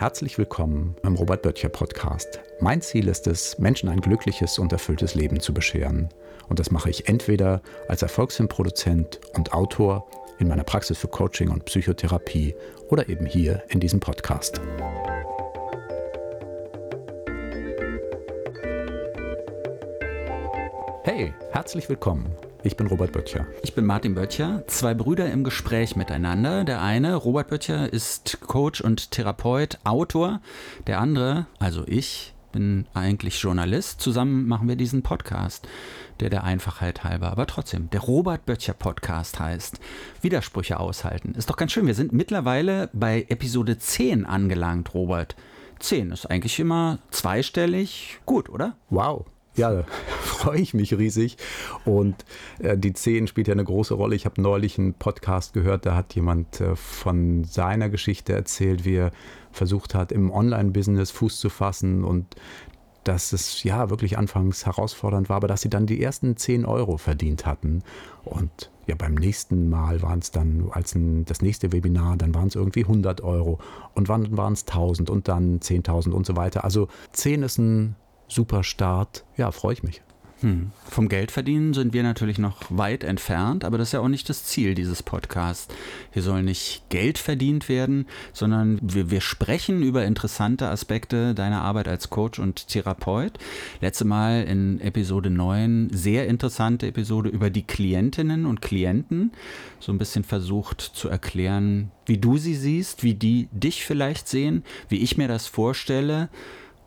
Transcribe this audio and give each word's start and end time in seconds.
Herzlich 0.00 0.38
willkommen 0.38 0.96
beim 1.02 1.14
Robert 1.14 1.42
Böttcher 1.42 1.68
Podcast. 1.68 2.40
Mein 2.58 2.80
Ziel 2.80 3.06
ist 3.06 3.26
es, 3.26 3.58
Menschen 3.58 3.90
ein 3.90 4.00
glückliches 4.00 4.58
und 4.58 4.72
erfülltes 4.72 5.14
Leben 5.14 5.40
zu 5.40 5.52
bescheren. 5.52 6.08
Und 6.48 6.58
das 6.58 6.70
mache 6.70 6.88
ich 6.88 7.06
entweder 7.06 7.60
als 7.86 8.00
Erfolgsfilmproduzent 8.00 9.20
und 9.34 9.52
Autor 9.52 10.08
in 10.38 10.48
meiner 10.48 10.64
Praxis 10.64 10.96
für 10.96 11.08
Coaching 11.08 11.50
und 11.50 11.66
Psychotherapie 11.66 12.54
oder 12.88 13.10
eben 13.10 13.26
hier 13.26 13.62
in 13.68 13.78
diesem 13.78 14.00
Podcast. 14.00 14.58
Hey, 21.04 21.34
herzlich 21.52 21.90
willkommen. 21.90 22.34
Ich 22.62 22.76
bin 22.76 22.88
Robert 22.88 23.12
Böttcher. 23.12 23.46
Ich 23.62 23.74
bin 23.74 23.86
Martin 23.86 24.14
Böttcher. 24.14 24.64
Zwei 24.66 24.92
Brüder 24.92 25.32
im 25.32 25.44
Gespräch 25.44 25.96
miteinander. 25.96 26.64
Der 26.64 26.82
eine, 26.82 27.14
Robert 27.14 27.48
Böttcher, 27.48 27.90
ist 27.90 28.38
Coach 28.42 28.82
und 28.82 29.12
Therapeut, 29.12 29.78
Autor. 29.84 30.42
Der 30.86 31.00
andere, 31.00 31.46
also 31.58 31.84
ich, 31.86 32.34
bin 32.52 32.86
eigentlich 32.92 33.40
Journalist. 33.40 34.02
Zusammen 34.02 34.46
machen 34.46 34.68
wir 34.68 34.76
diesen 34.76 35.02
Podcast, 35.02 35.66
der 36.20 36.28
der 36.28 36.44
Einfachheit 36.44 37.02
halber, 37.02 37.30
aber 37.30 37.46
trotzdem, 37.46 37.88
der 37.90 38.00
Robert 38.00 38.44
Böttcher 38.44 38.74
Podcast 38.74 39.40
heißt. 39.40 39.80
Widersprüche 40.20 40.78
aushalten. 40.78 41.34
Ist 41.34 41.48
doch 41.48 41.56
ganz 41.56 41.72
schön. 41.72 41.86
Wir 41.86 41.94
sind 41.94 42.12
mittlerweile 42.12 42.90
bei 42.92 43.24
Episode 43.30 43.78
10 43.78 44.26
angelangt, 44.26 44.92
Robert. 44.92 45.34
10 45.78 46.10
ist 46.10 46.26
eigentlich 46.26 46.60
immer 46.60 46.98
zweistellig. 47.10 48.18
Gut, 48.26 48.50
oder? 48.50 48.76
Wow, 48.90 49.24
ja, 49.60 49.84
freue 50.22 50.58
ich 50.58 50.74
mich 50.74 50.96
riesig. 50.96 51.36
Und 51.84 52.24
äh, 52.58 52.76
die 52.76 52.92
10 52.92 53.26
spielt 53.26 53.48
ja 53.48 53.52
eine 53.52 53.64
große 53.64 53.94
Rolle. 53.94 54.16
Ich 54.16 54.24
habe 54.24 54.40
neulich 54.40 54.78
einen 54.78 54.94
Podcast 54.94 55.52
gehört, 55.52 55.86
da 55.86 55.94
hat 55.94 56.14
jemand 56.14 56.60
äh, 56.60 56.74
von 56.74 57.44
seiner 57.44 57.88
Geschichte 57.88 58.32
erzählt, 58.32 58.84
wie 58.84 58.96
er 58.96 59.12
versucht 59.52 59.94
hat, 59.94 60.12
im 60.12 60.30
Online-Business 60.30 61.10
Fuß 61.10 61.38
zu 61.38 61.50
fassen 61.50 62.04
und 62.04 62.36
dass 63.04 63.32
es 63.32 63.62
ja 63.62 63.88
wirklich 63.88 64.18
anfangs 64.18 64.66
herausfordernd 64.66 65.30
war, 65.30 65.36
aber 65.36 65.48
dass 65.48 65.62
sie 65.62 65.70
dann 65.70 65.86
die 65.86 66.02
ersten 66.02 66.36
10 66.36 66.66
Euro 66.66 66.98
verdient 66.98 67.46
hatten. 67.46 67.82
Und 68.24 68.70
ja, 68.86 68.94
beim 68.94 69.14
nächsten 69.14 69.70
Mal 69.70 70.02
waren 70.02 70.18
es 70.18 70.30
dann, 70.30 70.68
als 70.70 70.94
ein, 70.94 71.24
das 71.24 71.40
nächste 71.40 71.72
Webinar, 71.72 72.16
dann 72.16 72.34
waren 72.34 72.48
es 72.48 72.54
irgendwie 72.54 72.82
100 72.82 73.22
Euro 73.22 73.58
und 73.94 74.08
wann 74.08 74.36
waren 74.36 74.52
es 74.52 74.66
1000 74.66 75.08
und 75.08 75.28
dann 75.28 75.60
10.000 75.60 76.10
und 76.10 76.26
so 76.26 76.36
weiter. 76.36 76.62
Also 76.64 76.88
10 77.12 77.42
ist 77.42 77.58
ein 77.58 77.96
super 78.30 78.62
Start. 78.62 79.24
Ja, 79.36 79.50
freue 79.52 79.74
ich 79.74 79.82
mich. 79.82 80.02
Hm. 80.40 80.70
Vom 80.88 81.10
Geldverdienen 81.10 81.74
sind 81.74 81.92
wir 81.92 82.02
natürlich 82.02 82.38
noch 82.38 82.62
weit 82.70 83.04
entfernt, 83.04 83.62
aber 83.62 83.76
das 83.76 83.88
ist 83.88 83.92
ja 83.92 84.00
auch 84.00 84.08
nicht 84.08 84.28
das 84.30 84.44
Ziel 84.44 84.74
dieses 84.74 85.02
Podcasts. 85.02 85.68
Hier 86.12 86.22
soll 86.22 86.42
nicht 86.42 86.88
Geld 86.88 87.18
verdient 87.18 87.68
werden, 87.68 88.06
sondern 88.32 88.78
wir, 88.82 89.10
wir 89.10 89.20
sprechen 89.20 89.82
über 89.82 90.06
interessante 90.06 90.68
Aspekte 90.68 91.34
deiner 91.34 91.60
Arbeit 91.60 91.88
als 91.88 92.08
Coach 92.08 92.38
und 92.38 92.68
Therapeut. 92.68 93.38
Letzte 93.82 94.06
Mal 94.06 94.44
in 94.44 94.80
Episode 94.80 95.28
9, 95.28 95.90
sehr 95.92 96.26
interessante 96.26 96.86
Episode 96.86 97.28
über 97.28 97.50
die 97.50 97.64
Klientinnen 97.64 98.46
und 98.46 98.62
Klienten. 98.62 99.32
So 99.78 99.92
ein 99.92 99.98
bisschen 99.98 100.24
versucht 100.24 100.80
zu 100.80 101.10
erklären, 101.10 101.90
wie 102.06 102.16
du 102.16 102.38
sie 102.38 102.54
siehst, 102.54 103.02
wie 103.02 103.14
die 103.14 103.50
dich 103.52 103.84
vielleicht 103.84 104.26
sehen, 104.26 104.64
wie 104.88 105.02
ich 105.02 105.18
mir 105.18 105.28
das 105.28 105.46
vorstelle. 105.46 106.30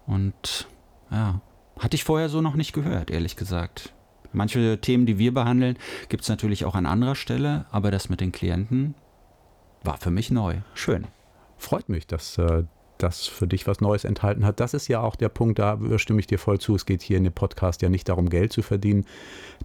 Und 0.07 0.67
ja, 1.13 1.41
hatte 1.79 1.95
ich 1.95 2.03
vorher 2.03 2.27
so 2.27 2.41
noch 2.41 2.55
nicht 2.55 2.73
gehört, 2.73 3.11
ehrlich 3.11 3.35
gesagt. 3.35 3.93
Manche 4.33 4.81
Themen, 4.81 5.05
die 5.05 5.19
wir 5.19 5.33
behandeln, 5.33 5.77
gibt 6.09 6.23
es 6.23 6.29
natürlich 6.29 6.65
auch 6.65 6.75
an 6.75 6.87
anderer 6.87 7.15
Stelle, 7.15 7.65
aber 7.71 7.91
das 7.91 8.09
mit 8.09 8.19
den 8.19 8.31
Klienten 8.31 8.95
war 9.83 9.97
für 9.97 10.11
mich 10.11 10.31
neu. 10.31 10.57
Schön. 10.73 11.05
Freut 11.57 11.87
mich, 11.87 12.07
dass 12.07 12.37
äh, 12.39 12.63
das 12.97 13.27
für 13.27 13.47
dich 13.47 13.67
was 13.67 13.81
Neues 13.81 14.05
enthalten 14.05 14.45
hat. 14.45 14.59
Das 14.59 14.73
ist 14.73 14.87
ja 14.87 15.01
auch 15.01 15.15
der 15.15 15.29
Punkt, 15.29 15.59
da 15.59 15.77
stimme 15.97 16.19
ich 16.19 16.27
dir 16.27 16.39
voll 16.39 16.59
zu. 16.59 16.73
Es 16.75 16.85
geht 16.85 17.01
hier 17.01 17.17
in 17.17 17.25
dem 17.25 17.33
Podcast 17.33 17.81
ja 17.81 17.89
nicht 17.89 18.09
darum, 18.09 18.29
Geld 18.29 18.53
zu 18.53 18.61
verdienen. 18.61 19.05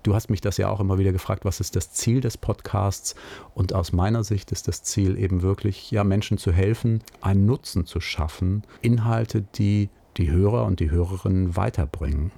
Du 0.03 0.15
hast 0.15 0.29
mich 0.29 0.41
das 0.41 0.57
ja 0.57 0.69
auch 0.69 0.81
immer 0.81 0.99
wieder 0.99 1.13
gefragt, 1.13 1.45
was 1.45 1.61
ist 1.61 1.77
das 1.77 1.93
Ziel 1.93 2.21
des 2.21 2.37
Podcasts? 2.37 3.15
Und 3.55 3.73
aus 3.73 3.93
meiner 3.93 4.25
Sicht 4.25 4.53
ist 4.53 4.69
das 4.69 4.83
Ziel 4.83 5.17
eben 5.17 5.43
wirklich, 5.43 5.91
ja, 5.91 6.05
Menschen 6.05 6.37
zu 6.37 6.53
helfen, 6.53 7.03
einen 7.21 7.47
Nutzen 7.47 7.87
zu 7.87 8.01
schaffen, 8.01 8.65
Inhalte, 8.83 9.43
die 9.43 9.89
die 10.19 10.31
Hörer 10.31 10.65
und 10.67 10.81
die 10.81 10.91
Hörerinnen 10.91 11.57
weiterbringen. 11.57 12.33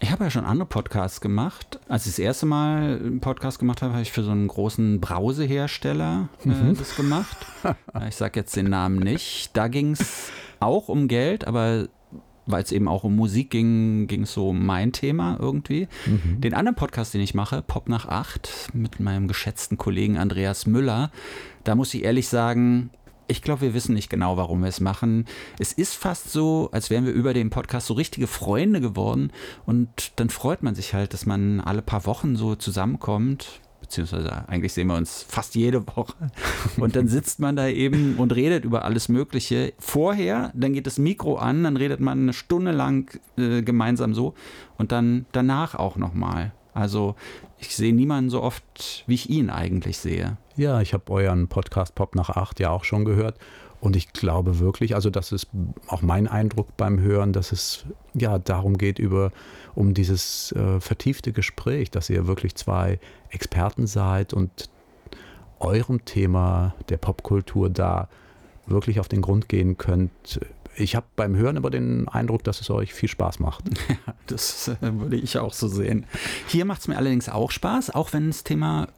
Ich 0.00 0.10
habe 0.10 0.24
ja 0.24 0.30
schon 0.30 0.44
andere 0.44 0.68
Podcasts 0.68 1.20
gemacht. 1.20 1.78
Als 1.88 2.04
ich 2.06 2.12
das 2.12 2.18
erste 2.18 2.46
Mal 2.46 2.98
einen 2.98 3.20
Podcast 3.20 3.58
gemacht 3.58 3.80
habe, 3.80 3.92
habe 3.92 4.02
ich 4.02 4.12
für 4.12 4.22
so 4.22 4.32
einen 4.32 4.48
großen 4.48 5.00
Brausehersteller 5.00 6.28
äh, 6.44 6.48
mhm. 6.48 6.76
das 6.76 6.96
gemacht. 6.96 7.36
ich 8.08 8.16
sage 8.16 8.40
jetzt 8.40 8.54
den 8.56 8.68
Namen 8.68 8.98
nicht. 8.98 9.56
Da 9.56 9.68
ging 9.68 9.92
es 9.92 10.30
auch 10.60 10.88
um 10.88 11.08
Geld, 11.08 11.46
aber 11.46 11.88
weil 12.46 12.62
es 12.62 12.72
eben 12.72 12.88
auch 12.88 13.04
um 13.04 13.16
Musik 13.16 13.50
ging, 13.50 14.06
ging 14.06 14.24
es 14.24 14.34
so 14.34 14.50
um 14.50 14.66
mein 14.66 14.92
Thema 14.92 15.38
irgendwie. 15.40 15.88
Mhm. 16.04 16.40
Den 16.42 16.52
anderen 16.52 16.76
Podcast, 16.76 17.14
den 17.14 17.22
ich 17.22 17.34
mache, 17.34 17.62
Pop 17.62 17.88
nach 17.88 18.06
acht, 18.06 18.68
mit 18.74 19.00
meinem 19.00 19.28
geschätzten 19.28 19.78
Kollegen 19.78 20.18
Andreas 20.18 20.66
Müller, 20.66 21.10
da 21.62 21.74
muss 21.74 21.94
ich 21.94 22.04
ehrlich 22.04 22.28
sagen, 22.28 22.90
ich 23.26 23.42
glaube, 23.42 23.62
wir 23.62 23.74
wissen 23.74 23.94
nicht 23.94 24.10
genau, 24.10 24.36
warum 24.36 24.62
wir 24.62 24.68
es 24.68 24.80
machen. 24.80 25.26
Es 25.58 25.72
ist 25.72 25.94
fast 25.94 26.30
so, 26.30 26.68
als 26.72 26.90
wären 26.90 27.06
wir 27.06 27.12
über 27.12 27.34
den 27.34 27.50
Podcast 27.50 27.86
so 27.86 27.94
richtige 27.94 28.26
Freunde 28.26 28.80
geworden. 28.80 29.30
Und 29.66 30.12
dann 30.16 30.30
freut 30.30 30.62
man 30.62 30.74
sich 30.74 30.94
halt, 30.94 31.12
dass 31.12 31.26
man 31.26 31.60
alle 31.60 31.82
paar 31.82 32.06
Wochen 32.06 32.36
so 32.36 32.54
zusammenkommt. 32.54 33.60
Beziehungsweise 33.80 34.48
eigentlich 34.48 34.72
sehen 34.72 34.86
wir 34.86 34.96
uns 34.96 35.24
fast 35.28 35.54
jede 35.54 35.86
Woche. 35.86 36.14
Und 36.78 36.96
dann 36.96 37.06
sitzt 37.06 37.38
man 37.38 37.54
da 37.54 37.68
eben 37.68 38.16
und 38.16 38.34
redet 38.34 38.64
über 38.64 38.84
alles 38.84 39.08
Mögliche. 39.08 39.74
Vorher, 39.78 40.52
dann 40.54 40.72
geht 40.72 40.86
das 40.86 40.98
Mikro 40.98 41.36
an, 41.36 41.64
dann 41.64 41.76
redet 41.76 42.00
man 42.00 42.22
eine 42.22 42.32
Stunde 42.32 42.72
lang 42.72 43.10
äh, 43.36 43.62
gemeinsam 43.62 44.14
so. 44.14 44.34
Und 44.78 44.90
dann 44.90 45.26
danach 45.32 45.74
auch 45.74 45.96
nochmal. 45.96 46.52
Also 46.72 47.14
ich 47.66 47.76
sehe 47.76 47.94
niemanden 47.94 48.30
so 48.30 48.42
oft, 48.42 49.04
wie 49.06 49.14
ich 49.14 49.30
ihn 49.30 49.50
eigentlich 49.50 49.98
sehe. 49.98 50.36
Ja, 50.56 50.80
ich 50.80 50.94
habe 50.94 51.10
euren 51.12 51.48
Podcast 51.48 51.94
Pop 51.94 52.14
nach 52.14 52.30
acht 52.30 52.60
ja 52.60 52.70
auch 52.70 52.84
schon 52.84 53.04
gehört. 53.04 53.38
Und 53.80 53.96
ich 53.96 54.12
glaube 54.14 54.60
wirklich, 54.60 54.94
also 54.94 55.10
das 55.10 55.30
ist 55.30 55.48
auch 55.88 56.00
mein 56.00 56.26
Eindruck 56.26 56.74
beim 56.76 57.00
Hören, 57.00 57.34
dass 57.34 57.52
es 57.52 57.84
ja 58.14 58.38
darum 58.38 58.78
geht, 58.78 58.98
über 58.98 59.30
um 59.74 59.92
dieses 59.92 60.52
äh, 60.52 60.80
vertiefte 60.80 61.32
Gespräch, 61.32 61.90
dass 61.90 62.08
ihr 62.08 62.26
wirklich 62.26 62.54
zwei 62.54 62.98
Experten 63.28 63.86
seid 63.86 64.32
und 64.32 64.70
eurem 65.60 66.04
Thema 66.04 66.74
der 66.88 66.96
Popkultur 66.96 67.68
da 67.68 68.08
wirklich 68.66 69.00
auf 69.00 69.08
den 69.08 69.20
Grund 69.20 69.48
gehen 69.48 69.76
könnt, 69.76 70.40
ich 70.76 70.96
habe 70.96 71.06
beim 71.16 71.36
Hören 71.36 71.56
aber 71.56 71.70
den 71.70 72.08
Eindruck, 72.08 72.44
dass 72.44 72.60
es 72.60 72.70
euch 72.70 72.92
viel 72.94 73.08
Spaß 73.08 73.40
macht. 73.40 73.64
Ja, 74.06 74.14
das 74.26 74.68
äh, 74.68 74.76
würde 74.80 75.16
ich 75.16 75.38
auch 75.38 75.52
so 75.52 75.68
sehen. 75.68 76.06
Hier 76.48 76.64
macht 76.64 76.80
es 76.80 76.88
mir 76.88 76.96
allerdings 76.96 77.28
auch 77.28 77.50
Spaß, 77.50 77.90
auch 77.90 78.12
wenn 78.12 78.28
das 78.28 78.44
Thema 78.44 78.88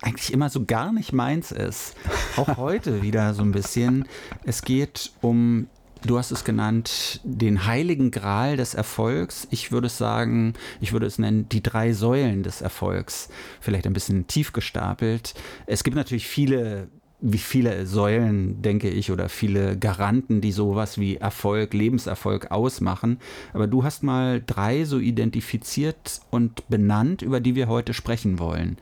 eigentlich 0.00 0.32
immer 0.32 0.50
so 0.50 0.64
gar 0.64 0.92
nicht 0.92 1.12
meins 1.12 1.52
ist. 1.52 1.94
Auch 2.36 2.56
heute 2.56 3.02
wieder 3.02 3.34
so 3.34 3.42
ein 3.42 3.52
bisschen. 3.52 4.06
Es 4.44 4.62
geht 4.62 5.12
um 5.20 5.68
Du 6.04 6.18
hast 6.18 6.32
es 6.32 6.42
genannt, 6.42 7.20
den 7.22 7.64
heiligen 7.64 8.10
Gral 8.10 8.56
des 8.56 8.74
Erfolgs. 8.74 9.46
Ich 9.50 9.70
würde 9.70 9.86
es 9.86 9.98
sagen, 9.98 10.54
ich 10.80 10.92
würde 10.92 11.06
es 11.06 11.18
nennen, 11.18 11.48
die 11.48 11.62
drei 11.62 11.92
Säulen 11.92 12.42
des 12.42 12.60
Erfolgs. 12.60 13.28
Vielleicht 13.60 13.86
ein 13.86 13.92
bisschen 13.92 14.26
tief 14.26 14.52
gestapelt. 14.52 15.34
Es 15.66 15.84
gibt 15.84 15.96
natürlich 15.96 16.26
viele 16.26 16.88
wie 17.22 17.38
viele 17.38 17.86
Säulen, 17.86 18.60
denke 18.62 18.90
ich, 18.90 19.12
oder 19.12 19.28
viele 19.28 19.78
Garanten, 19.78 20.40
die 20.40 20.50
sowas 20.50 20.98
wie 20.98 21.16
Erfolg, 21.16 21.72
Lebenserfolg 21.72 22.50
ausmachen. 22.50 23.20
Aber 23.52 23.68
du 23.68 23.84
hast 23.84 24.02
mal 24.02 24.42
drei 24.44 24.84
so 24.84 24.98
identifiziert 24.98 26.20
und 26.30 26.68
benannt, 26.68 27.22
über 27.22 27.38
die 27.40 27.54
wir 27.54 27.68
heute 27.68 27.94
sprechen 27.94 28.40
wollen. 28.40 28.76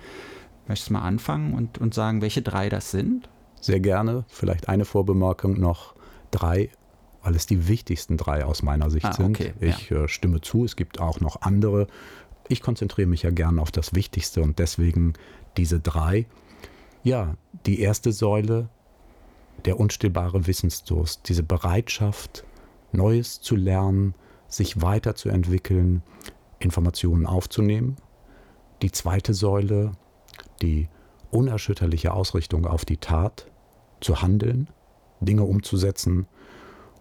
Möchtest 0.67 0.89
du 0.89 0.95
mal 0.95 1.03
anfangen 1.03 1.53
und, 1.53 1.79
und 1.79 1.93
sagen, 1.93 2.23
welche 2.23 2.41
drei 2.41 2.71
das 2.71 2.91
sind? 2.91 3.29
Sehr 3.61 3.81
gerne. 3.81 4.25
Vielleicht 4.29 4.71
eine 4.71 4.87
Vorbemerkung 4.87 5.61
noch. 5.61 5.95
Drei, 6.31 6.71
weil 7.23 7.35
es 7.35 7.47
die 7.47 7.69
wichtigsten 7.69 8.17
drei 8.17 8.45
aus 8.47 8.63
meiner 8.63 8.89
Sicht 8.89 9.05
ah, 9.05 9.13
sind. 9.13 9.39
Okay, 9.39 9.53
ich 9.61 9.91
ja. 9.91 10.05
äh, 10.05 10.09
stimme 10.09 10.41
zu, 10.41 10.65
es 10.65 10.77
gibt 10.77 10.99
auch 10.99 11.21
noch 11.21 11.43
andere. 11.43 11.89
Ich 12.49 12.63
konzentriere 12.63 13.09
mich 13.09 13.23
ja 13.23 13.31
gerne 13.31 13.61
auf 13.61 13.71
das 13.71 13.95
Wichtigste 13.95 14.43
und 14.43 14.59
deswegen 14.59 15.13
diese 15.57 15.79
drei. 15.79 16.27
Ja, 17.03 17.37
die 17.65 17.81
erste 17.81 18.13
Säule, 18.13 18.69
der 19.65 19.81
unstillbare 19.81 20.47
Wissensdurst, 20.47 21.29
diese 21.29 21.43
Bereitschaft, 21.43 22.45
Neues 22.93 23.41
zu 23.41 23.57
lernen, 23.57 24.15
sich 24.49 24.83
weiterzuentwickeln, 24.83 26.03
Informationen 26.59 27.25
aufzunehmen. 27.25 27.97
Die 28.83 28.93
zweite 28.93 29.33
Säule, 29.33 29.93
die 30.61 30.89
unerschütterliche 31.31 32.13
Ausrichtung 32.13 32.67
auf 32.67 32.85
die 32.85 32.99
Tat, 32.99 33.47
zu 34.01 34.21
handeln, 34.21 34.69
Dinge 35.21 35.45
umzusetzen. 35.45 36.27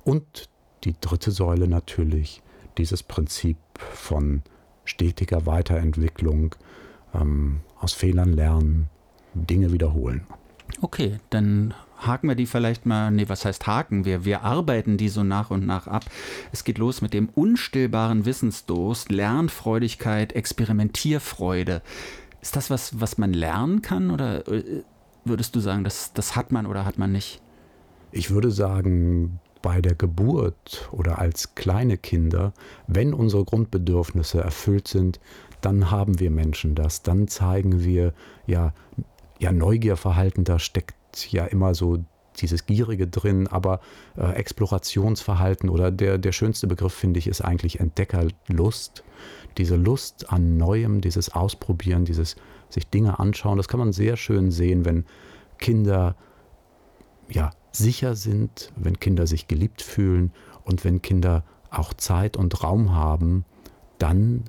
Und 0.05 0.49
die 0.85 0.95
dritte 0.99 1.31
Säule 1.31 1.67
natürlich, 1.67 2.41
dieses 2.77 3.03
Prinzip 3.03 3.57
von 3.77 4.43
stetiger 4.85 5.45
Weiterentwicklung, 5.45 6.55
ähm, 7.13 7.61
aus 7.79 7.93
Fehlern 7.93 8.31
lernen, 8.31 8.89
Dinge 9.33 9.71
wiederholen. 9.71 10.25
Okay, 10.81 11.19
dann 11.29 11.73
haken 11.97 12.29
wir 12.29 12.35
die 12.35 12.45
vielleicht 12.45 12.85
mal, 12.85 13.11
nee, 13.11 13.27
was 13.27 13.45
heißt 13.45 13.67
haken? 13.67 14.05
Wir, 14.05 14.23
wir 14.25 14.43
arbeiten 14.43 14.97
die 14.97 15.09
so 15.09 15.23
nach 15.23 15.51
und 15.51 15.65
nach 15.65 15.87
ab. 15.87 16.05
Es 16.51 16.63
geht 16.63 16.77
los 16.77 17.01
mit 17.01 17.13
dem 17.13 17.29
unstillbaren 17.29 18.25
Wissensdurst, 18.25 19.11
Lernfreudigkeit, 19.11 20.33
Experimentierfreude. 20.33 21.81
Ist 22.41 22.55
das 22.55 22.69
was, 22.69 23.01
was 23.01 23.17
man 23.17 23.33
lernen 23.33 23.81
kann 23.81 24.11
oder 24.11 24.47
äh, 24.47 24.83
würdest 25.25 25.55
du 25.55 25.59
sagen, 25.59 25.83
das, 25.83 26.13
das 26.13 26.35
hat 26.35 26.51
man 26.51 26.65
oder 26.65 26.85
hat 26.85 26.97
man 26.97 27.11
nicht? 27.11 27.41
Ich 28.11 28.31
würde 28.31 28.51
sagen, 28.51 29.39
bei 29.61 29.81
der 29.81 29.95
Geburt 29.95 30.89
oder 30.91 31.19
als 31.19 31.55
kleine 31.55 31.97
Kinder, 31.97 32.53
wenn 32.87 33.13
unsere 33.13 33.43
Grundbedürfnisse 33.43 34.41
erfüllt 34.41 34.87
sind, 34.87 35.19
dann 35.61 35.91
haben 35.91 36.19
wir 36.19 36.31
Menschen 36.31 36.75
das. 36.75 37.03
Dann 37.03 37.27
zeigen 37.27 37.83
wir 37.83 38.13
ja, 38.47 38.73
ja 39.39 39.51
Neugierverhalten, 39.51 40.43
da 40.43 40.59
steckt 40.59 41.31
ja 41.31 41.45
immer 41.45 41.73
so 41.73 41.99
dieses 42.37 42.65
Gierige 42.65 43.07
drin, 43.07 43.47
aber 43.47 43.79
äh, 44.17 44.31
Explorationsverhalten 44.33 45.69
oder 45.69 45.91
der, 45.91 46.17
der 46.17 46.31
schönste 46.31 46.67
Begriff, 46.67 46.93
finde 46.93 47.19
ich, 47.19 47.27
ist 47.27 47.41
eigentlich 47.41 47.79
Entdeckerlust. 47.79 49.03
Diese 49.57 49.75
Lust 49.75 50.31
an 50.31 50.57
Neuem, 50.57 51.01
dieses 51.01 51.33
Ausprobieren, 51.33 52.05
dieses 52.05 52.35
sich 52.69 52.87
Dinge 52.87 53.19
anschauen, 53.19 53.57
das 53.57 53.67
kann 53.67 53.79
man 53.79 53.91
sehr 53.91 54.15
schön 54.15 54.51
sehen, 54.51 54.85
wenn 54.85 55.05
Kinder 55.57 56.15
ja, 57.29 57.51
sicher 57.71 58.15
sind, 58.15 58.71
wenn 58.75 58.99
Kinder 58.99 59.27
sich 59.27 59.47
geliebt 59.47 59.81
fühlen 59.81 60.31
und 60.63 60.85
wenn 60.85 61.01
Kinder 61.01 61.43
auch 61.71 61.93
Zeit 61.93 62.37
und 62.37 62.63
Raum 62.63 62.93
haben, 62.93 63.45
dann 63.97 64.45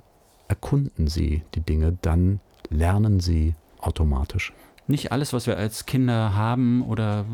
erkunden 0.48 1.06
sie 1.06 1.42
die 1.54 1.60
Dinge, 1.60 1.96
dann 2.02 2.40
lernen 2.70 3.20
sie 3.20 3.54
automatisch. 3.78 4.52
Nicht 4.90 5.12
alles, 5.12 5.32
was 5.32 5.46
wir 5.46 5.56
als 5.56 5.86
Kinder 5.86 6.34
haben 6.34 6.82
oder 6.82 7.24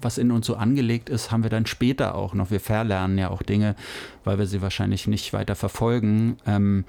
was 0.00 0.18
in 0.18 0.30
uns 0.30 0.46
so 0.46 0.54
angelegt 0.54 1.08
ist, 1.08 1.32
haben 1.32 1.42
wir 1.42 1.50
dann 1.50 1.66
später 1.66 2.14
auch 2.14 2.32
noch. 2.32 2.52
Wir 2.52 2.60
verlernen 2.60 3.18
ja 3.18 3.30
auch 3.30 3.42
Dinge, 3.42 3.74
weil 4.22 4.38
wir 4.38 4.46
sie 4.46 4.62
wahrscheinlich 4.62 5.08
nicht 5.08 5.32
weiter 5.32 5.56
verfolgen. 5.56 6.36
Ähm, 6.46 6.84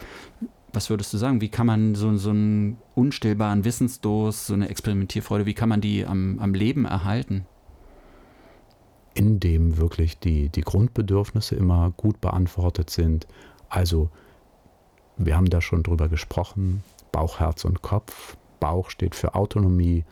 was 0.71 0.91
würdest 0.91 1.13
du 1.13 1.17
sagen? 1.17 1.41
Wie 1.41 1.49
kann 1.49 1.65
man 1.65 1.95
so, 1.95 2.15
so 2.17 2.29
einen 2.29 2.77
unstillbaren 2.93 3.65
Wissensdurst, 3.65 4.45
so 4.45 4.53
eine 4.53 4.69
Experimentierfreude, 4.69 5.47
wie 5.47 5.55
kann 5.55 5.69
man 5.69 5.81
die 5.81 6.05
am, 6.05 6.37
am 6.39 6.53
Leben 6.53 6.85
erhalten? 6.85 7.45
in 9.15 9.39
dem 9.39 9.77
wirklich 9.77 10.17
die, 10.17 10.49
die 10.49 10.61
Grundbedürfnisse 10.61 11.55
immer 11.55 11.91
gut 11.97 12.19
beantwortet 12.19 12.89
sind. 12.89 13.27
Also 13.69 14.09
wir 15.17 15.35
haben 15.35 15.51
da 15.51 15.61
schon 15.61 15.83
drüber 15.83 16.09
gesprochen, 16.09 16.83
Bauch, 17.11 17.39
Herz 17.39 17.63
und 17.63 17.83
Kopf. 17.83 18.37
Bauch 18.63 18.89
steht 18.89 19.13
für 19.13 19.35
Autonomie, 19.35 20.05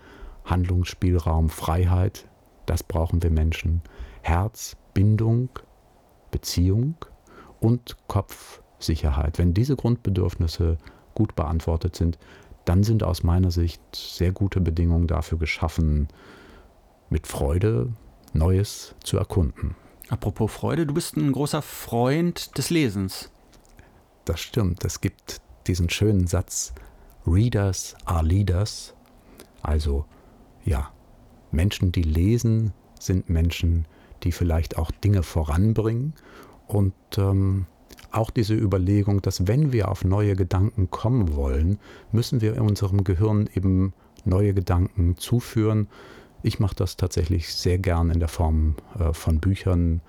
Handlungsspielraum, 0.43 1.47
Freiheit. 1.47 2.27
Das 2.65 2.83
brauchen 2.83 3.23
wir 3.23 3.31
Menschen. 3.31 3.81
Herz, 4.23 4.75
Bindung, 4.93 5.47
Beziehung 6.31 6.95
und 7.61 7.95
Kopf, 8.09 8.61
Sicherheit. 8.77 9.37
Wenn 9.37 9.53
diese 9.53 9.77
Grundbedürfnisse 9.77 10.77
gut 11.13 11.33
beantwortet 11.33 11.95
sind, 11.95 12.19
dann 12.65 12.83
sind 12.83 13.03
aus 13.03 13.23
meiner 13.23 13.51
Sicht 13.51 13.81
sehr 13.95 14.33
gute 14.33 14.59
Bedingungen 14.59 15.07
dafür 15.07 15.37
geschaffen, 15.37 16.09
mit 17.09 17.27
Freude 17.27 17.93
Neues 18.33 18.95
zu 19.01 19.17
erkunden. 19.17 19.75
Apropos 20.09 20.51
Freude, 20.51 20.85
du 20.85 20.93
bist 20.93 21.15
ein 21.15 21.31
großer 21.31 21.61
Freund 21.61 22.57
des 22.57 22.69
Lesens. 22.69 23.31
Das 24.25 24.41
stimmt. 24.41 24.83
Es 24.83 24.99
gibt 24.99 25.39
diesen 25.67 25.89
schönen 25.89 26.27
Satz, 26.27 26.73
Readers 27.25 27.95
are 28.05 28.23
Leaders. 28.23 28.93
Also 29.61 30.05
ja, 30.65 30.91
Menschen, 31.51 31.91
die 31.91 32.03
lesen, 32.03 32.73
sind 32.99 33.29
Menschen, 33.29 33.85
die 34.23 34.31
vielleicht 34.31 34.77
auch 34.77 34.91
Dinge 34.91 35.23
voranbringen. 35.23 36.13
Und 36.67 36.93
ähm, 37.17 37.65
auch 38.11 38.29
diese 38.29 38.55
Überlegung, 38.55 39.21
dass 39.21 39.47
wenn 39.47 39.71
wir 39.71 39.89
auf 39.89 40.03
neue 40.03 40.35
Gedanken 40.35 40.89
kommen 40.89 41.35
wollen, 41.35 41.79
müssen 42.11 42.41
wir 42.41 42.55
in 42.55 42.61
unserem 42.61 43.03
Gehirn 43.03 43.49
eben 43.53 43.93
neue 44.25 44.53
Gedanken 44.53 45.17
zuführen, 45.17 45.87
ich 46.43 46.59
mache 46.59 46.75
das 46.75 46.97
tatsächlich 46.97 47.53
sehr 47.53 47.77
gern 47.77 48.09
in 48.09 48.19
der 48.19 48.27
Form 48.27 48.75
äh, 48.97 49.13
von 49.13 49.39
Büchern, 49.39 50.01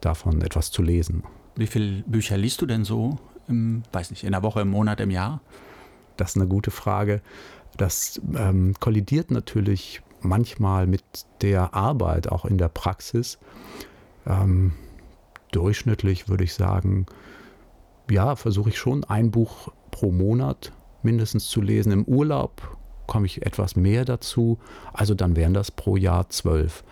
davon 0.00 0.42
etwas 0.42 0.70
zu 0.70 0.82
lesen. 0.82 1.22
Wie 1.54 1.66
viele 1.66 2.02
Bücher 2.02 2.36
liest 2.36 2.60
du 2.60 2.66
denn 2.66 2.84
so, 2.84 3.18
im, 3.48 3.82
weiß 3.92 4.10
nicht, 4.10 4.24
in 4.24 4.32
der 4.32 4.42
Woche, 4.42 4.60
im 4.60 4.68
Monat, 4.68 5.00
im 5.00 5.10
Jahr? 5.10 5.40
Das 6.16 6.30
ist 6.30 6.36
eine 6.36 6.48
gute 6.48 6.70
Frage. 6.70 7.20
Das 7.76 8.20
ähm, 8.36 8.74
kollidiert 8.80 9.30
natürlich 9.30 10.02
manchmal 10.20 10.86
mit 10.86 11.02
der 11.40 11.74
Arbeit, 11.74 12.30
auch 12.30 12.44
in 12.44 12.58
der 12.58 12.68
Praxis. 12.68 13.38
Ähm, 14.26 14.72
durchschnittlich 15.52 16.28
würde 16.28 16.44
ich 16.44 16.54
sagen, 16.54 17.06
ja, 18.10 18.36
versuche 18.36 18.70
ich 18.70 18.78
schon 18.78 19.04
ein 19.04 19.30
Buch 19.30 19.68
pro 19.90 20.12
Monat 20.12 20.72
mindestens 21.02 21.48
zu 21.48 21.60
lesen. 21.60 21.92
Im 21.92 22.04
Urlaub 22.04 22.76
komme 23.06 23.26
ich 23.26 23.44
etwas 23.44 23.76
mehr 23.76 24.04
dazu. 24.04 24.58
Also 24.92 25.14
dann 25.14 25.36
wären 25.36 25.54
das 25.54 25.70
pro 25.70 25.96
Jahr 25.96 26.28
zwölf. 26.30 26.84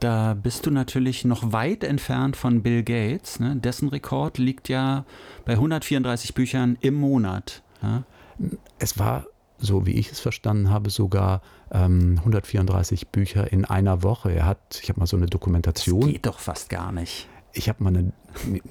Da 0.00 0.34
bist 0.34 0.64
du 0.64 0.70
natürlich 0.70 1.24
noch 1.24 1.52
weit 1.52 1.82
entfernt 1.82 2.36
von 2.36 2.62
Bill 2.62 2.84
Gates. 2.84 3.40
Ne? 3.40 3.56
Dessen 3.56 3.88
Rekord 3.88 4.38
liegt 4.38 4.68
ja 4.68 5.04
bei 5.44 5.54
134 5.54 6.34
Büchern 6.34 6.78
im 6.80 6.94
Monat. 6.94 7.62
Ja? 7.82 8.04
Es 8.78 8.98
war, 8.98 9.26
so 9.58 9.86
wie 9.86 9.92
ich 9.92 10.12
es 10.12 10.20
verstanden 10.20 10.70
habe, 10.70 10.90
sogar 10.90 11.42
ähm, 11.72 12.16
134 12.18 13.08
Bücher 13.08 13.52
in 13.52 13.64
einer 13.64 14.02
Woche. 14.02 14.32
Er 14.32 14.46
hat, 14.46 14.80
ich 14.82 14.88
habe 14.88 15.00
mal 15.00 15.06
so 15.06 15.16
eine 15.16 15.26
Dokumentation. 15.26 16.00
Das 16.00 16.10
geht 16.10 16.26
doch 16.26 16.38
fast 16.38 16.70
gar 16.70 16.92
nicht 16.92 17.28
ich 17.52 17.68
habe 17.68 17.82
mal 17.82 17.90
eine 17.90 18.12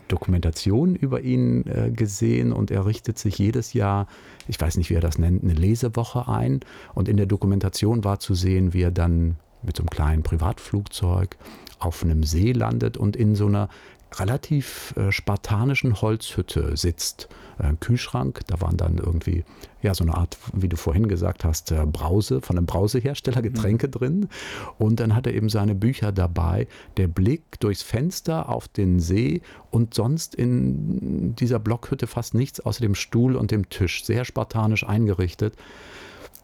Dokumentation 0.07 0.95
über 0.95 1.21
ihn 1.21 1.65
äh, 1.67 1.91
gesehen 1.91 2.53
und 2.53 2.71
er 2.71 2.85
richtet 2.85 3.19
sich 3.19 3.37
jedes 3.37 3.73
Jahr, 3.73 4.07
ich 4.47 4.59
weiß 4.59 4.77
nicht, 4.77 4.89
wie 4.89 4.95
er 4.95 5.01
das 5.01 5.17
nennt, 5.17 5.43
eine 5.43 5.53
Lesewoche 5.53 6.27
ein. 6.27 6.61
Und 6.93 7.09
in 7.09 7.17
der 7.17 7.25
Dokumentation 7.25 8.03
war 8.03 8.19
zu 8.19 8.33
sehen, 8.33 8.73
wie 8.73 8.81
er 8.81 8.91
dann 8.91 9.37
mit 9.63 9.75
so 9.77 9.83
einem 9.83 9.89
kleinen 9.89 10.23
Privatflugzeug 10.23 11.37
auf 11.79 12.03
einem 12.03 12.23
See 12.23 12.51
landet 12.51 12.97
und 12.97 13.15
in 13.15 13.35
so 13.35 13.47
einer 13.47 13.69
relativ 14.15 14.93
äh, 14.97 15.11
spartanischen 15.11 16.01
Holzhütte 16.01 16.75
sitzt. 16.77 17.27
Äh, 17.59 17.73
Kühlschrank, 17.79 18.41
da 18.47 18.61
waren 18.61 18.77
dann 18.77 18.97
irgendwie, 18.97 19.43
ja, 19.81 19.93
so 19.93 20.03
eine 20.03 20.15
Art, 20.15 20.37
wie 20.53 20.69
du 20.69 20.77
vorhin 20.77 21.07
gesagt 21.07 21.43
hast, 21.43 21.71
äh, 21.71 21.85
Brause, 21.85 22.41
von 22.41 22.57
einem 22.57 22.65
Brausehersteller 22.65 23.41
Getränke 23.41 23.87
mhm. 23.87 23.91
drin. 23.91 24.29
Und 24.77 24.99
dann 24.99 25.15
hat 25.15 25.27
er 25.27 25.33
eben 25.33 25.49
seine 25.49 25.75
Bücher 25.75 26.11
dabei. 26.11 26.67
Der 26.97 27.07
Blick 27.07 27.59
durchs 27.59 27.81
Fenster 27.81 28.49
auf 28.49 28.67
den 28.67 28.99
See 28.99 29.41
und 29.71 29.93
sonst 29.93 30.35
in 30.35 31.35
dieser 31.35 31.59
Blockhütte 31.59 32.07
fast 32.07 32.33
nichts 32.33 32.59
außer 32.59 32.81
dem 32.81 32.95
Stuhl 32.95 33.35
und 33.35 33.51
dem 33.51 33.69
Tisch. 33.69 34.05
Sehr 34.05 34.25
spartanisch 34.25 34.87
eingerichtet. 34.87 35.55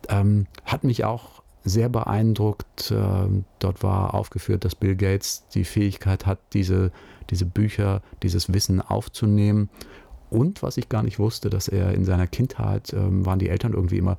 Ähm, 0.10 0.48
hat 0.66 0.84
mich 0.84 1.06
auch 1.06 1.43
sehr 1.64 1.90
beeindruckt. 1.90 2.92
Äh, 2.92 3.28
dort 3.60 3.84
war 3.84 4.14
aufgeführt, 4.14 4.66
dass 4.66 4.76
Bill 4.76 4.96
Gates 4.96 5.46
die 5.54 5.64
Fähigkeit 5.64 6.26
hat, 6.26 6.40
diese 6.54 6.92
diese 7.30 7.46
Bücher, 7.46 8.02
dieses 8.22 8.54
Wissen 8.54 8.82
aufzunehmen. 8.82 9.70
Und 10.30 10.64
was 10.64 10.78
ich 10.78 10.90
gar 10.90 11.04
nicht 11.04 11.20
wusste, 11.20 11.50
dass 11.50 11.68
er 11.68 11.94
in 11.94 12.06
seiner 12.06 12.28
Kindheit 12.28 12.92
ähm, 12.94 13.26
waren 13.26 13.40
die 13.40 13.50
Eltern 13.50 13.74
irgendwie 13.74 13.98
immer 13.98 14.18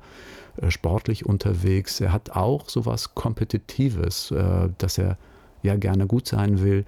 äh, 0.61 0.71
sportlich 0.71 1.25
unterwegs. 1.25 1.99
Er 1.99 2.13
hat 2.13 2.31
auch 2.31 2.69
sowas 2.69 3.15
Kompetitives, 3.15 4.31
äh, 4.31 4.69
dass 4.77 4.97
er 4.97 5.17
ja 5.61 5.75
gerne 5.75 6.07
gut 6.07 6.27
sein 6.27 6.61
will. 6.61 6.85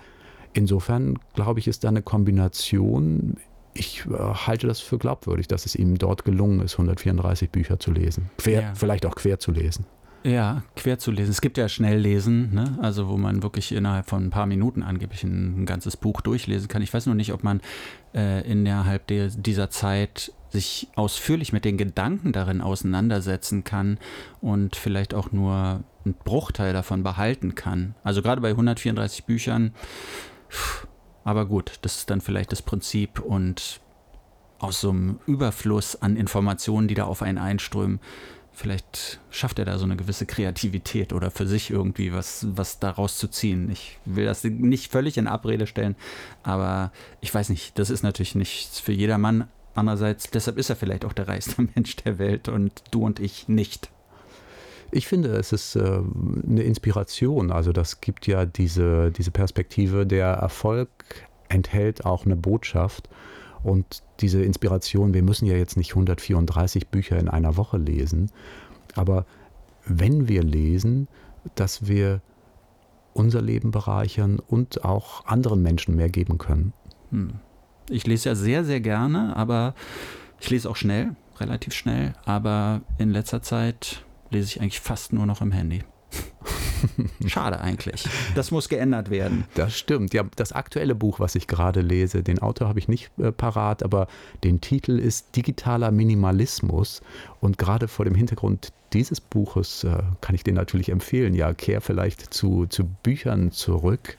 Insofern 0.53 1.19
glaube 1.33 1.59
ich, 1.59 1.67
ist 1.67 1.83
da 1.83 1.89
eine 1.89 2.01
Kombination. 2.01 3.35
Ich 3.73 4.05
äh, 4.05 4.13
halte 4.17 4.67
das 4.67 4.79
für 4.79 4.97
glaubwürdig, 4.97 5.47
dass 5.47 5.65
es 5.65 5.75
ihm 5.75 5.97
dort 5.97 6.23
gelungen 6.23 6.61
ist, 6.61 6.73
134 6.73 7.49
Bücher 7.49 7.79
zu 7.79 7.91
lesen. 7.91 8.29
Quer, 8.37 8.61
ja. 8.61 8.75
Vielleicht 8.75 9.05
auch 9.05 9.15
quer 9.15 9.39
zu 9.39 9.51
lesen. 9.51 9.85
Ja, 10.23 10.63
quer 10.75 10.99
zu 10.99 11.11
lesen. 11.11 11.31
Es 11.31 11.41
gibt 11.41 11.57
ja 11.57 11.69
Schnelllesen, 11.69 12.53
ne? 12.53 12.77
also 12.81 13.07
wo 13.07 13.17
man 13.17 13.43
wirklich 13.43 13.71
innerhalb 13.71 14.07
von 14.09 14.25
ein 14.25 14.29
paar 14.29 14.45
Minuten 14.45 14.83
angeblich 14.83 15.23
ein, 15.23 15.61
ein 15.61 15.65
ganzes 15.65 15.95
Buch 15.95 16.21
durchlesen 16.21 16.67
kann. 16.67 16.81
Ich 16.81 16.93
weiß 16.93 17.05
nur 17.05 17.15
nicht, 17.15 17.31
ob 17.33 17.43
man 17.43 17.61
äh, 18.13 18.49
innerhalb 18.49 19.07
der, 19.07 19.27
dieser 19.27 19.69
Zeit 19.69 20.33
sich 20.49 20.87
ausführlich 20.95 21.53
mit 21.53 21.65
den 21.65 21.77
Gedanken 21.77 22.31
darin 22.31 22.61
auseinandersetzen 22.61 23.63
kann 23.63 23.99
und 24.41 24.75
vielleicht 24.75 25.13
auch 25.13 25.31
nur 25.31 25.83
einen 26.03 26.15
Bruchteil 26.23 26.73
davon 26.73 27.03
behalten 27.03 27.55
kann. 27.55 27.95
Also 28.03 28.21
gerade 28.21 28.41
bei 28.41 28.49
134 28.49 29.25
Büchern, 29.25 29.73
aber 31.23 31.45
gut, 31.45 31.79
das 31.81 31.97
ist 31.97 32.09
dann 32.09 32.21
vielleicht 32.21 32.51
das 32.51 32.61
Prinzip 32.61 33.19
und 33.19 33.81
aus 34.59 34.81
so 34.81 34.89
einem 34.89 35.19
Überfluss 35.27 36.01
an 36.01 36.15
Informationen, 36.15 36.87
die 36.87 36.95
da 36.95 37.05
auf 37.05 37.21
einen 37.21 37.37
einströmen, 37.37 37.99
vielleicht 38.57 39.19
schafft 39.29 39.59
er 39.59 39.65
da 39.65 39.77
so 39.77 39.85
eine 39.85 39.95
gewisse 39.95 40.25
Kreativität 40.25 41.13
oder 41.13 41.29
für 41.29 41.45
sich 41.45 41.69
irgendwie 41.69 42.11
was, 42.11 42.47
was 42.49 42.79
daraus 42.79 43.17
zu 43.17 43.27
ziehen. 43.27 43.69
Ich 43.69 43.99
will 44.05 44.25
das 44.25 44.43
nicht 44.43 44.91
völlig 44.91 45.19
in 45.19 45.27
Abrede 45.27 45.67
stellen, 45.67 45.95
aber 46.41 46.91
ich 47.21 47.31
weiß 47.31 47.49
nicht, 47.49 47.77
das 47.77 47.91
ist 47.91 48.01
natürlich 48.01 48.33
nichts 48.33 48.79
für 48.79 48.93
jedermann. 48.93 49.47
Andererseits, 49.75 50.31
deshalb 50.31 50.57
ist 50.57 50.71
er 50.71 50.75
vielleicht 50.75 51.05
auch 51.05 51.13
der 51.13 51.27
reichste 51.27 51.61
Mensch 51.75 51.97
der 51.97 52.17
Welt 52.17 52.49
und 52.49 52.83
du 52.89 53.05
und 53.05 53.19
ich 53.19 53.47
nicht. 53.47 53.91
Ich 54.89 55.07
finde, 55.07 55.29
es 55.35 55.53
ist 55.53 55.75
äh, 55.75 55.99
eine 56.49 56.63
Inspiration. 56.63 57.51
Also 57.51 57.71
das 57.71 58.01
gibt 58.01 58.25
ja 58.25 58.45
diese, 58.45 59.11
diese 59.11 59.29
Perspektive, 59.29 60.07
der 60.07 60.29
Erfolg 60.29 60.89
enthält 61.47 62.05
auch 62.05 62.25
eine 62.25 62.35
Botschaft. 62.35 63.07
Und 63.67 64.01
diese 64.21 64.41
Inspiration, 64.41 65.13
wir 65.13 65.23
müssen 65.23 65.45
ja 65.45 65.57
jetzt 65.57 65.75
nicht 65.75 65.89
134 65.89 66.87
Bücher 66.87 67.19
in 67.19 67.27
einer 67.27 67.57
Woche 67.57 67.77
lesen, 67.77 68.31
aber 68.95 69.25
wenn 69.85 70.29
wir 70.29 70.41
lesen, 70.41 71.09
dass 71.55 71.85
wir 71.85 72.21
unser 73.11 73.41
Leben 73.41 73.71
bereichern 73.71 74.39
und 74.39 74.85
auch 74.85 75.25
anderen 75.25 75.61
Menschen 75.61 75.97
mehr 75.97 76.07
geben 76.07 76.37
können. 76.37 76.71
Hm. 77.11 77.33
Ich 77.89 78.07
lese 78.07 78.29
ja 78.29 78.35
sehr, 78.35 78.63
sehr 78.63 78.79
gerne, 78.79 79.35
aber 79.35 79.73
ich 80.39 80.49
lese 80.49 80.69
auch 80.69 80.77
schnell, 80.77 81.17
relativ 81.37 81.73
schnell, 81.73 82.13
aber 82.23 82.79
in 82.97 83.09
letzter 83.09 83.41
Zeit 83.41 84.05
lese 84.29 84.47
ich 84.47 84.61
eigentlich 84.61 84.79
fast 84.79 85.11
nur 85.11 85.25
noch 85.25 85.41
im 85.41 85.51
Handy. 85.51 85.83
Schade 87.27 87.59
eigentlich. 87.59 88.07
Das 88.35 88.51
muss 88.51 88.69
geändert 88.69 89.09
werden. 89.09 89.45
Das 89.55 89.77
stimmt. 89.77 90.13
Ja, 90.13 90.23
das 90.35 90.51
aktuelle 90.51 90.95
Buch, 90.95 91.19
was 91.19 91.35
ich 91.35 91.47
gerade 91.47 91.81
lese, 91.81 92.23
den 92.23 92.39
Autor 92.39 92.67
habe 92.67 92.79
ich 92.79 92.87
nicht 92.87 93.11
äh, 93.17 93.31
parat, 93.31 93.83
aber 93.83 94.07
den 94.43 94.61
Titel 94.61 94.99
ist 94.99 95.35
Digitaler 95.35 95.91
Minimalismus. 95.91 97.01
Und 97.39 97.57
gerade 97.57 97.87
vor 97.87 98.05
dem 98.05 98.15
Hintergrund 98.15 98.71
dieses 98.93 99.21
Buches 99.21 99.83
äh, 99.83 99.97
kann 100.21 100.35
ich 100.35 100.43
den 100.43 100.55
natürlich 100.55 100.89
empfehlen. 100.89 101.33
Ja, 101.33 101.53
kehr 101.53 101.81
vielleicht 101.81 102.33
zu, 102.33 102.65
zu 102.67 102.85
Büchern 102.85 103.51
zurück. 103.51 104.17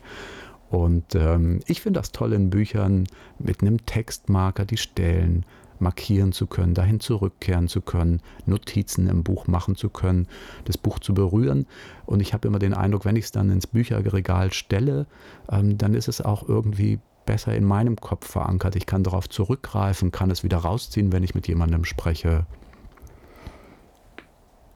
Und 0.70 1.14
ähm, 1.14 1.60
ich 1.66 1.80
finde 1.80 2.00
das 2.00 2.12
toll 2.12 2.32
in 2.32 2.50
Büchern 2.50 3.06
mit 3.38 3.62
einem 3.62 3.84
Textmarker 3.86 4.64
die 4.64 4.76
Stellen 4.76 5.44
markieren 5.80 6.32
zu 6.32 6.46
können, 6.46 6.74
dahin 6.74 7.00
zurückkehren 7.00 7.68
zu 7.68 7.80
können, 7.80 8.20
Notizen 8.46 9.08
im 9.08 9.22
Buch 9.22 9.46
machen 9.46 9.76
zu 9.76 9.88
können, 9.88 10.26
das 10.64 10.76
Buch 10.76 10.98
zu 10.98 11.14
berühren. 11.14 11.66
Und 12.04 12.20
ich 12.20 12.34
habe 12.34 12.48
immer 12.48 12.58
den 12.58 12.74
Eindruck, 12.74 13.04
wenn 13.04 13.16
ich 13.16 13.26
es 13.26 13.32
dann 13.32 13.50
ins 13.50 13.66
Bücherregal 13.66 14.52
stelle, 14.52 15.06
ähm, 15.50 15.78
dann 15.78 15.94
ist 15.94 16.08
es 16.08 16.20
auch 16.20 16.48
irgendwie 16.48 16.98
besser 17.26 17.54
in 17.54 17.64
meinem 17.64 17.96
Kopf 17.96 18.26
verankert. 18.30 18.74
Ich 18.74 18.86
kann 18.86 19.04
darauf 19.04 19.28
zurückgreifen, 19.28 20.10
kann 20.12 20.30
es 20.30 20.42
wieder 20.42 20.58
rausziehen, 20.58 21.12
wenn 21.12 21.22
ich 21.22 21.34
mit 21.34 21.46
jemandem 21.46 21.84
spreche. 21.84 22.46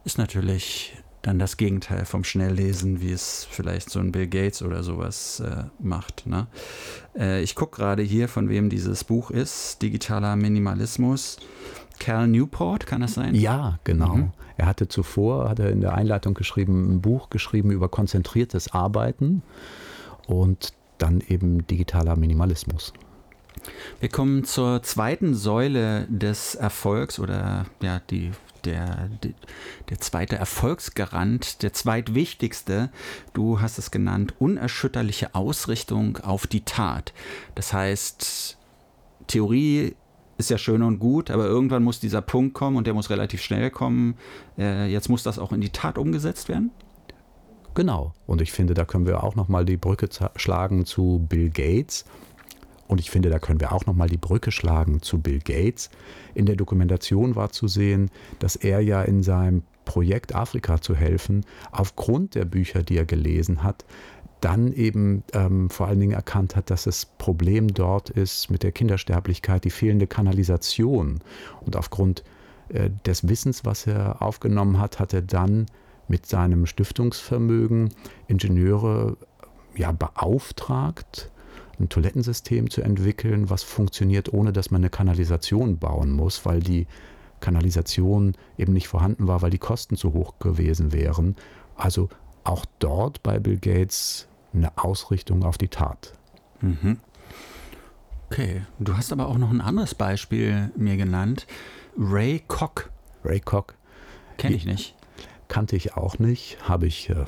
Ist 0.04 0.18
natürlich 0.18 1.02
dann 1.22 1.38
das 1.38 1.56
Gegenteil 1.56 2.04
vom 2.04 2.24
Schnelllesen, 2.24 3.00
wie 3.00 3.12
es 3.12 3.46
vielleicht 3.48 3.90
so 3.90 4.00
ein 4.00 4.12
Bill 4.12 4.26
Gates 4.26 4.62
oder 4.62 4.82
sowas 4.82 5.40
äh, 5.40 5.64
macht. 5.78 6.26
Ne? 6.26 6.48
Äh, 7.16 7.42
ich 7.42 7.54
gucke 7.54 7.76
gerade 7.76 8.02
hier, 8.02 8.28
von 8.28 8.48
wem 8.48 8.68
dieses 8.68 9.04
Buch 9.04 9.30
ist, 9.30 9.80
Digitaler 9.82 10.34
Minimalismus. 10.36 11.38
Cal 12.00 12.26
Newport, 12.26 12.86
kann 12.86 13.02
das 13.02 13.14
sein? 13.14 13.34
Ja, 13.36 13.78
genau. 13.84 14.16
Mhm. 14.16 14.32
Er 14.56 14.66
hatte 14.66 14.88
zuvor, 14.88 15.48
hat 15.48 15.60
er 15.60 15.70
in 15.70 15.80
der 15.80 15.94
Einleitung 15.94 16.34
geschrieben, 16.34 16.92
ein 16.92 17.00
Buch 17.00 17.30
geschrieben 17.30 17.70
über 17.70 17.88
konzentriertes 17.88 18.72
Arbeiten 18.72 19.42
und 20.26 20.72
dann 20.98 21.20
eben 21.20 21.66
digitaler 21.66 22.16
Minimalismus. 22.16 22.92
Wir 24.00 24.08
kommen 24.08 24.44
zur 24.44 24.82
zweiten 24.82 25.34
Säule 25.34 26.06
des 26.08 26.56
Erfolgs 26.56 27.18
oder 27.18 27.66
ja, 27.80 28.00
die 28.10 28.32
der, 28.64 29.10
der 29.88 29.98
zweite 29.98 30.36
Erfolgsgarant, 30.36 31.62
der 31.62 31.72
zweitwichtigste, 31.72 32.90
du 33.32 33.60
hast 33.60 33.78
es 33.78 33.90
genannt, 33.90 34.34
unerschütterliche 34.38 35.34
Ausrichtung 35.34 36.18
auf 36.18 36.46
die 36.46 36.64
Tat. 36.64 37.12
Das 37.54 37.72
heißt, 37.72 38.58
Theorie 39.26 39.94
ist 40.38 40.50
ja 40.50 40.58
schön 40.58 40.82
und 40.82 40.98
gut, 40.98 41.30
aber 41.30 41.46
irgendwann 41.46 41.84
muss 41.84 42.00
dieser 42.00 42.22
Punkt 42.22 42.54
kommen 42.54 42.76
und 42.76 42.86
der 42.86 42.94
muss 42.94 43.10
relativ 43.10 43.42
schnell 43.42 43.70
kommen. 43.70 44.16
Äh, 44.58 44.90
jetzt 44.90 45.08
muss 45.08 45.22
das 45.22 45.38
auch 45.38 45.52
in 45.52 45.60
die 45.60 45.70
Tat 45.70 45.98
umgesetzt 45.98 46.48
werden? 46.48 46.70
Genau. 47.74 48.12
Und 48.26 48.42
ich 48.42 48.52
finde, 48.52 48.74
da 48.74 48.84
können 48.84 49.06
wir 49.06 49.22
auch 49.22 49.34
nochmal 49.34 49.64
die 49.64 49.76
Brücke 49.76 50.08
schlagen 50.36 50.84
zu 50.84 51.24
Bill 51.28 51.50
Gates. 51.50 52.04
Und 52.92 53.00
ich 53.00 53.10
finde, 53.10 53.30
da 53.30 53.38
können 53.38 53.58
wir 53.58 53.72
auch 53.72 53.86
nochmal 53.86 54.10
die 54.10 54.18
Brücke 54.18 54.52
schlagen 54.52 55.00
zu 55.00 55.18
Bill 55.18 55.38
Gates. 55.38 55.88
In 56.34 56.44
der 56.44 56.56
Dokumentation 56.56 57.36
war 57.36 57.50
zu 57.50 57.66
sehen, 57.66 58.10
dass 58.38 58.54
er 58.54 58.80
ja 58.80 59.00
in 59.00 59.22
seinem 59.22 59.62
Projekt 59.86 60.34
Afrika 60.34 60.78
zu 60.78 60.94
helfen, 60.94 61.46
aufgrund 61.70 62.34
der 62.34 62.44
Bücher, 62.44 62.82
die 62.82 62.98
er 62.98 63.06
gelesen 63.06 63.62
hat, 63.62 63.86
dann 64.42 64.74
eben 64.74 65.24
ähm, 65.32 65.70
vor 65.70 65.86
allen 65.86 66.00
Dingen 66.00 66.12
erkannt 66.12 66.54
hat, 66.54 66.68
dass 66.68 66.84
das 66.84 67.06
Problem 67.06 67.68
dort 67.68 68.10
ist 68.10 68.50
mit 68.50 68.62
der 68.62 68.72
Kindersterblichkeit, 68.72 69.64
die 69.64 69.70
fehlende 69.70 70.06
Kanalisation. 70.06 71.20
Und 71.62 71.76
aufgrund 71.76 72.22
äh, 72.68 72.90
des 73.06 73.26
Wissens, 73.26 73.64
was 73.64 73.86
er 73.86 74.20
aufgenommen 74.20 74.78
hat, 74.78 74.98
hat 74.98 75.14
er 75.14 75.22
dann 75.22 75.64
mit 76.08 76.26
seinem 76.26 76.66
Stiftungsvermögen 76.66 77.88
Ingenieure 78.28 79.16
ja, 79.74 79.92
beauftragt, 79.92 81.31
ein 81.82 81.88
Toilettensystem 81.88 82.70
zu 82.70 82.82
entwickeln, 82.82 83.50
was 83.50 83.62
funktioniert, 83.62 84.32
ohne 84.32 84.52
dass 84.52 84.70
man 84.70 84.80
eine 84.80 84.90
Kanalisation 84.90 85.78
bauen 85.78 86.12
muss, 86.12 86.44
weil 86.46 86.60
die 86.60 86.86
Kanalisation 87.40 88.34
eben 88.56 88.72
nicht 88.72 88.88
vorhanden 88.88 89.26
war, 89.26 89.42
weil 89.42 89.50
die 89.50 89.58
Kosten 89.58 89.96
zu 89.96 90.12
hoch 90.12 90.38
gewesen 90.38 90.92
wären. 90.92 91.36
Also 91.76 92.08
auch 92.44 92.64
dort 92.78 93.22
bei 93.22 93.38
Bill 93.38 93.58
Gates 93.58 94.28
eine 94.54 94.76
Ausrichtung 94.78 95.44
auf 95.44 95.58
die 95.58 95.68
Tat. 95.68 96.14
Mhm. 96.60 96.98
Okay, 98.30 98.62
du 98.78 98.96
hast 98.96 99.12
aber 99.12 99.28
auch 99.28 99.38
noch 99.38 99.50
ein 99.50 99.60
anderes 99.60 99.94
Beispiel 99.94 100.70
mir 100.76 100.96
genannt. 100.96 101.46
Ray 101.98 102.42
Koch. 102.48 102.84
Ray 103.24 103.40
Koch. 103.40 103.66
Kenne 104.38 104.56
ich 104.56 104.64
nicht. 104.64 104.94
Kannte 105.48 105.76
ich 105.76 105.96
auch 105.96 106.18
nicht, 106.18 106.56
habe 106.66 106.86
ich 106.86 107.10
äh, 107.10 107.26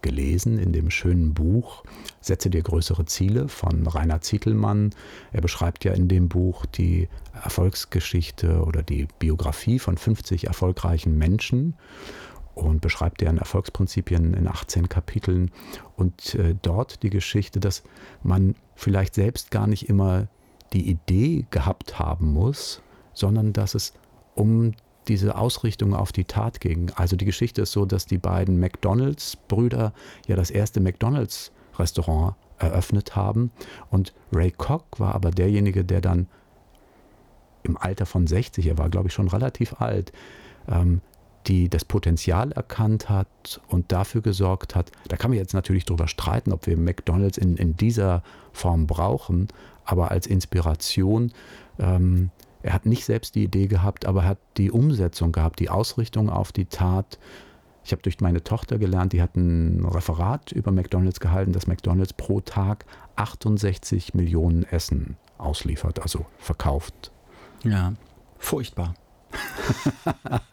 gelesen 0.00 0.58
in 0.58 0.72
dem 0.72 0.90
schönen 0.90 1.34
Buch 1.34 1.82
Setze 2.20 2.50
dir 2.50 2.62
größere 2.62 3.04
Ziele 3.04 3.48
von 3.48 3.86
Rainer 3.86 4.20
Zietelmann. 4.20 4.90
Er 5.32 5.40
beschreibt 5.40 5.84
ja 5.84 5.92
in 5.92 6.08
dem 6.08 6.28
Buch 6.28 6.66
die 6.66 7.08
Erfolgsgeschichte 7.42 8.62
oder 8.64 8.82
die 8.82 9.06
Biografie 9.18 9.78
von 9.78 9.96
50 9.96 10.46
erfolgreichen 10.46 11.16
Menschen 11.16 11.74
und 12.54 12.80
beschreibt 12.80 13.20
deren 13.20 13.38
Erfolgsprinzipien 13.38 14.34
in 14.34 14.48
18 14.48 14.88
Kapiteln 14.88 15.50
und 15.96 16.34
äh, 16.34 16.56
dort 16.60 17.02
die 17.02 17.10
Geschichte, 17.10 17.60
dass 17.60 17.84
man 18.22 18.56
vielleicht 18.74 19.14
selbst 19.14 19.50
gar 19.50 19.66
nicht 19.66 19.88
immer 19.88 20.26
die 20.72 20.90
Idee 20.90 21.46
gehabt 21.50 21.98
haben 21.98 22.32
muss, 22.32 22.82
sondern 23.12 23.52
dass 23.52 23.74
es 23.74 23.94
um 24.34 24.72
diese 25.06 25.36
Ausrichtung 25.36 25.94
auf 25.94 26.12
die 26.12 26.24
Tat 26.24 26.60
ging. 26.60 26.90
Also 26.94 27.16
die 27.16 27.24
Geschichte 27.24 27.62
ist 27.62 27.72
so, 27.72 27.86
dass 27.86 28.06
die 28.06 28.18
beiden 28.18 28.60
McDonalds-Brüder 28.60 29.92
ja 30.26 30.36
das 30.36 30.50
erste 30.50 30.80
McDonalds-Restaurant 31.78 32.34
eröffnet 32.58 33.16
haben. 33.16 33.50
Und 33.90 34.12
Ray 34.32 34.50
Koch 34.50 34.84
war 34.98 35.14
aber 35.14 35.30
derjenige, 35.30 35.84
der 35.84 36.00
dann 36.00 36.26
im 37.62 37.76
Alter 37.76 38.06
von 38.06 38.26
60, 38.26 38.66
er 38.66 38.78
war 38.78 38.88
glaube 38.88 39.08
ich 39.08 39.14
schon 39.14 39.28
relativ 39.28 39.80
alt, 39.80 40.12
ähm, 40.68 41.00
die 41.46 41.68
das 41.68 41.84
Potenzial 41.84 42.52
erkannt 42.52 43.08
hat 43.08 43.60
und 43.68 43.92
dafür 43.92 44.20
gesorgt 44.20 44.74
hat. 44.74 44.90
Da 45.08 45.16
kann 45.16 45.30
man 45.30 45.38
jetzt 45.38 45.54
natürlich 45.54 45.84
darüber 45.84 46.08
streiten, 46.08 46.52
ob 46.52 46.66
wir 46.66 46.76
McDonalds 46.76 47.38
in, 47.38 47.56
in 47.56 47.76
dieser 47.76 48.22
Form 48.52 48.86
brauchen, 48.86 49.48
aber 49.84 50.10
als 50.10 50.26
Inspiration 50.26 51.32
ähm, 51.78 52.30
er 52.62 52.72
hat 52.72 52.86
nicht 52.86 53.04
selbst 53.04 53.36
die 53.36 53.44
Idee 53.44 53.68
gehabt, 53.68 54.04
aber 54.04 54.22
er 54.22 54.30
hat 54.30 54.38
die 54.56 54.72
Umsetzung 54.72 55.30
gehabt, 55.30 55.60
die 55.60 55.70
Ausrichtung 55.70 56.28
auf 56.28 56.50
die 56.50 56.66
Tat. 56.66 57.18
Ich 57.88 57.92
habe 57.92 58.02
durch 58.02 58.20
meine 58.20 58.44
Tochter 58.44 58.78
gelernt, 58.78 59.14
die 59.14 59.22
hat 59.22 59.34
ein 59.34 59.82
Referat 59.82 60.52
über 60.52 60.70
McDonald's 60.70 61.20
gehalten, 61.20 61.54
dass 61.54 61.66
McDonald's 61.66 62.12
pro 62.12 62.42
Tag 62.42 62.84
68 63.16 64.12
Millionen 64.12 64.64
Essen 64.64 65.16
ausliefert, 65.38 66.02
also 66.02 66.26
verkauft. 66.36 67.12
Ja, 67.64 67.94
furchtbar. 68.36 68.92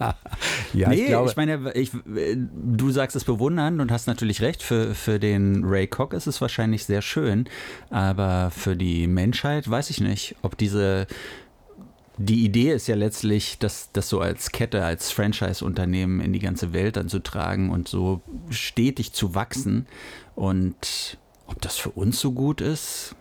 ja, 0.74 0.88
nee, 0.88 0.96
ich, 0.96 1.08
glaube, 1.08 1.30
ich 1.30 1.36
meine, 1.36 1.74
ich, 1.74 1.92
du 2.06 2.92
sagst 2.92 3.18
es 3.18 3.25
bewundernd 3.25 3.82
und 3.82 3.92
hast 3.92 4.08
natürlich 4.08 4.42
recht. 4.42 4.63
Für, 4.63 4.96
für 4.96 5.20
den 5.20 5.65
Ray 5.65 5.88
Koch 5.88 6.13
ist 6.13 6.27
es 6.27 6.39
wahrscheinlich 6.39 6.86
sehr 6.86 7.01
schön, 7.01 7.50
aber 7.89 8.50
für 8.50 8.77
die 8.77 9.08
Menschheit 9.08 9.70
weiß 9.70 9.89
ich 9.89 10.00
nicht, 10.00 10.38
ob 10.42 10.58
diese 10.58 11.06
die 12.17 12.45
Idee 12.45 12.72
ist 12.72 12.88
ja 12.88 12.95
letztlich, 12.95 13.60
das, 13.60 13.89
das 13.93 14.10
so 14.10 14.19
als 14.19 14.51
Kette, 14.51 14.84
als 14.84 15.12
Franchise-Unternehmen 15.12 16.22
in 16.22 16.34
die 16.34 16.39
ganze 16.39 16.74
Welt 16.74 16.98
dann 16.98 17.10
zu 17.10 17.19
tragen 17.19 17.72
und 17.72 17.88
so 17.88 18.22
stetig 18.50 19.13
zu 19.13 19.36
wachsen. 19.36 19.88
Und 20.36 21.17
ob 21.48 21.62
das 21.62 21.77
für 21.77 21.91
uns 21.91 22.19
so 22.19 22.31
gut 22.31 22.62
ist? 22.62 23.15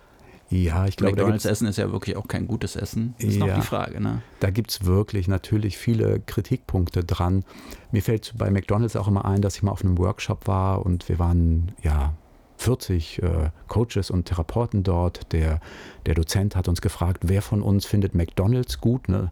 Ja, 0.50 0.86
ich 0.86 0.96
glaube, 0.96 1.16
McDonalds 1.16 1.46
Essen 1.46 1.66
ist 1.66 1.78
ja 1.78 1.90
wirklich 1.90 2.16
auch 2.16 2.28
kein 2.28 2.46
gutes 2.46 2.76
Essen. 2.76 3.14
Das 3.18 3.30
ist 3.30 3.36
ja, 3.36 3.46
noch 3.46 3.54
die 3.54 3.66
Frage. 3.66 4.00
Ne? 4.00 4.22
Da 4.40 4.50
gibt 4.50 4.70
es 4.70 4.84
wirklich 4.84 5.26
natürlich 5.26 5.76
viele 5.78 6.20
Kritikpunkte 6.20 7.02
dran. 7.02 7.44
Mir 7.90 8.02
fällt 8.02 8.34
bei 8.36 8.50
McDonalds 8.50 8.94
auch 8.94 9.08
immer 9.08 9.24
ein, 9.24 9.40
dass 9.40 9.56
ich 9.56 9.62
mal 9.62 9.72
auf 9.72 9.82
einem 9.82 9.98
Workshop 9.98 10.46
war 10.46 10.84
und 10.86 11.08
wir 11.08 11.18
waren 11.18 11.72
ja 11.82 12.14
40 12.56 13.23
äh, 13.23 13.50
Coaches 13.68 14.11
und 14.11 14.26
Therapeuten 14.26 14.82
dort. 14.82 15.32
Der, 15.32 15.61
der 16.06 16.14
Dozent 16.14 16.56
hat 16.56 16.68
uns 16.68 16.80
gefragt, 16.80 17.25
wer 17.26 17.42
von 17.42 17.62
uns 17.62 17.87
findet 17.87 18.14
McDonald's 18.14 18.80
gut? 18.80 19.08
Ne? 19.08 19.30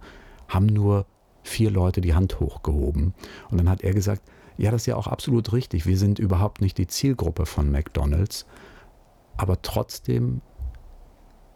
Haben 0.48 0.66
nur 0.66 1.06
vier 1.42 1.70
Leute 1.70 2.00
die 2.00 2.14
Hand 2.14 2.40
hochgehoben. 2.40 3.14
Und 3.50 3.58
dann 3.58 3.68
hat 3.68 3.82
er 3.82 3.92
gesagt, 3.92 4.22
Ja, 4.56 4.70
das 4.70 4.82
ist 4.82 4.86
ja 4.86 4.96
auch 4.96 5.06
absolut 5.06 5.52
richtig. 5.52 5.86
Wir 5.86 5.98
sind 5.98 6.18
überhaupt 6.18 6.60
nicht 6.60 6.78
die 6.78 6.86
Zielgruppe 6.86 7.46
von 7.46 7.70
McDonald's. 7.70 8.46
Aber 9.36 9.62
trotzdem, 9.62 10.42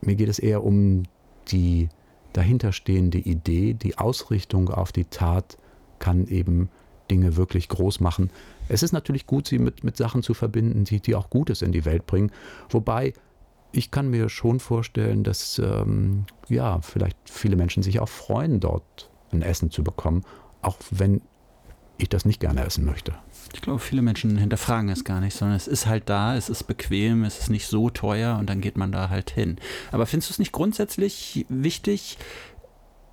mir 0.00 0.16
geht 0.16 0.28
es 0.28 0.38
eher 0.38 0.64
um 0.64 1.04
die 1.49 1.88
dahinterstehende 2.32 3.18
Idee, 3.18 3.75
die 3.75 3.99
Ausrichtung 3.99 4.68
auf 4.68 4.92
die 4.92 5.06
Tat 5.06 5.56
kann 5.99 6.26
eben 6.26 6.68
Dinge 7.11 7.37
wirklich 7.37 7.68
groß 7.68 8.00
machen. 8.00 8.30
Es 8.68 8.82
ist 8.82 8.92
natürlich 8.92 9.26
gut, 9.26 9.46
sie 9.46 9.58
mit, 9.58 9.85
mit 9.85 9.96
Sachen 9.96 10.23
zu 10.23 10.35
verbinden, 10.35 10.85
die, 10.85 11.00
die 11.00 11.14
auch 11.14 11.30
Gutes 11.30 11.62
in 11.62 11.73
die 11.73 11.85
Welt 11.85 12.06
bringen. 12.06 12.32
Wobei 12.68 13.12
ich 13.73 13.90
kann 13.90 14.08
mir 14.08 14.28
schon 14.28 14.61
vorstellen, 14.61 15.25
dass 15.25 15.58
ähm, 15.58 16.25
ja, 16.49 16.80
vielleicht 16.80 17.18
viele 17.25 17.56
Menschen 17.56 17.82
sich 17.82 18.00
auch 18.00 18.08
freuen, 18.08 18.61
dort 18.61 19.11
ein 19.32 19.42
Essen 19.42 19.70
zu 19.70 19.85
bekommen, 19.85 20.25
auch 20.62 20.78
wenn 20.90 21.20
ich 21.99 22.08
das 22.08 22.25
nicht 22.25 22.40
gerne 22.40 22.64
essen 22.64 22.85
möchte. 22.85 23.14
Ich 23.54 23.62
glaube, 23.62 23.78
viele 23.78 24.02
Menschen 24.02 24.37
hinterfragen 24.37 24.90
es 24.90 25.04
gar 25.04 25.20
nicht, 25.20 25.35
sondern 25.35 25.56
es 25.56 25.66
ist 25.66 25.87
halt 25.87 26.08
da, 26.08 26.37
es 26.37 26.49
ist 26.49 26.64
bequem, 26.64 27.25
es 27.25 27.38
ist 27.38 27.50
nicht 27.50 27.66
so 27.66 27.90
teuer 27.90 28.38
und 28.38 28.50
dann 28.50 28.61
geht 28.61 28.76
man 28.76 28.92
da 28.92 29.08
halt 29.08 29.30
hin. 29.30 29.56
Aber 29.92 30.06
findest 30.06 30.30
du 30.30 30.32
es 30.35 30.38
nicht 30.38 30.52
grundsätzlich 30.52 31.46
wichtig, 31.49 32.18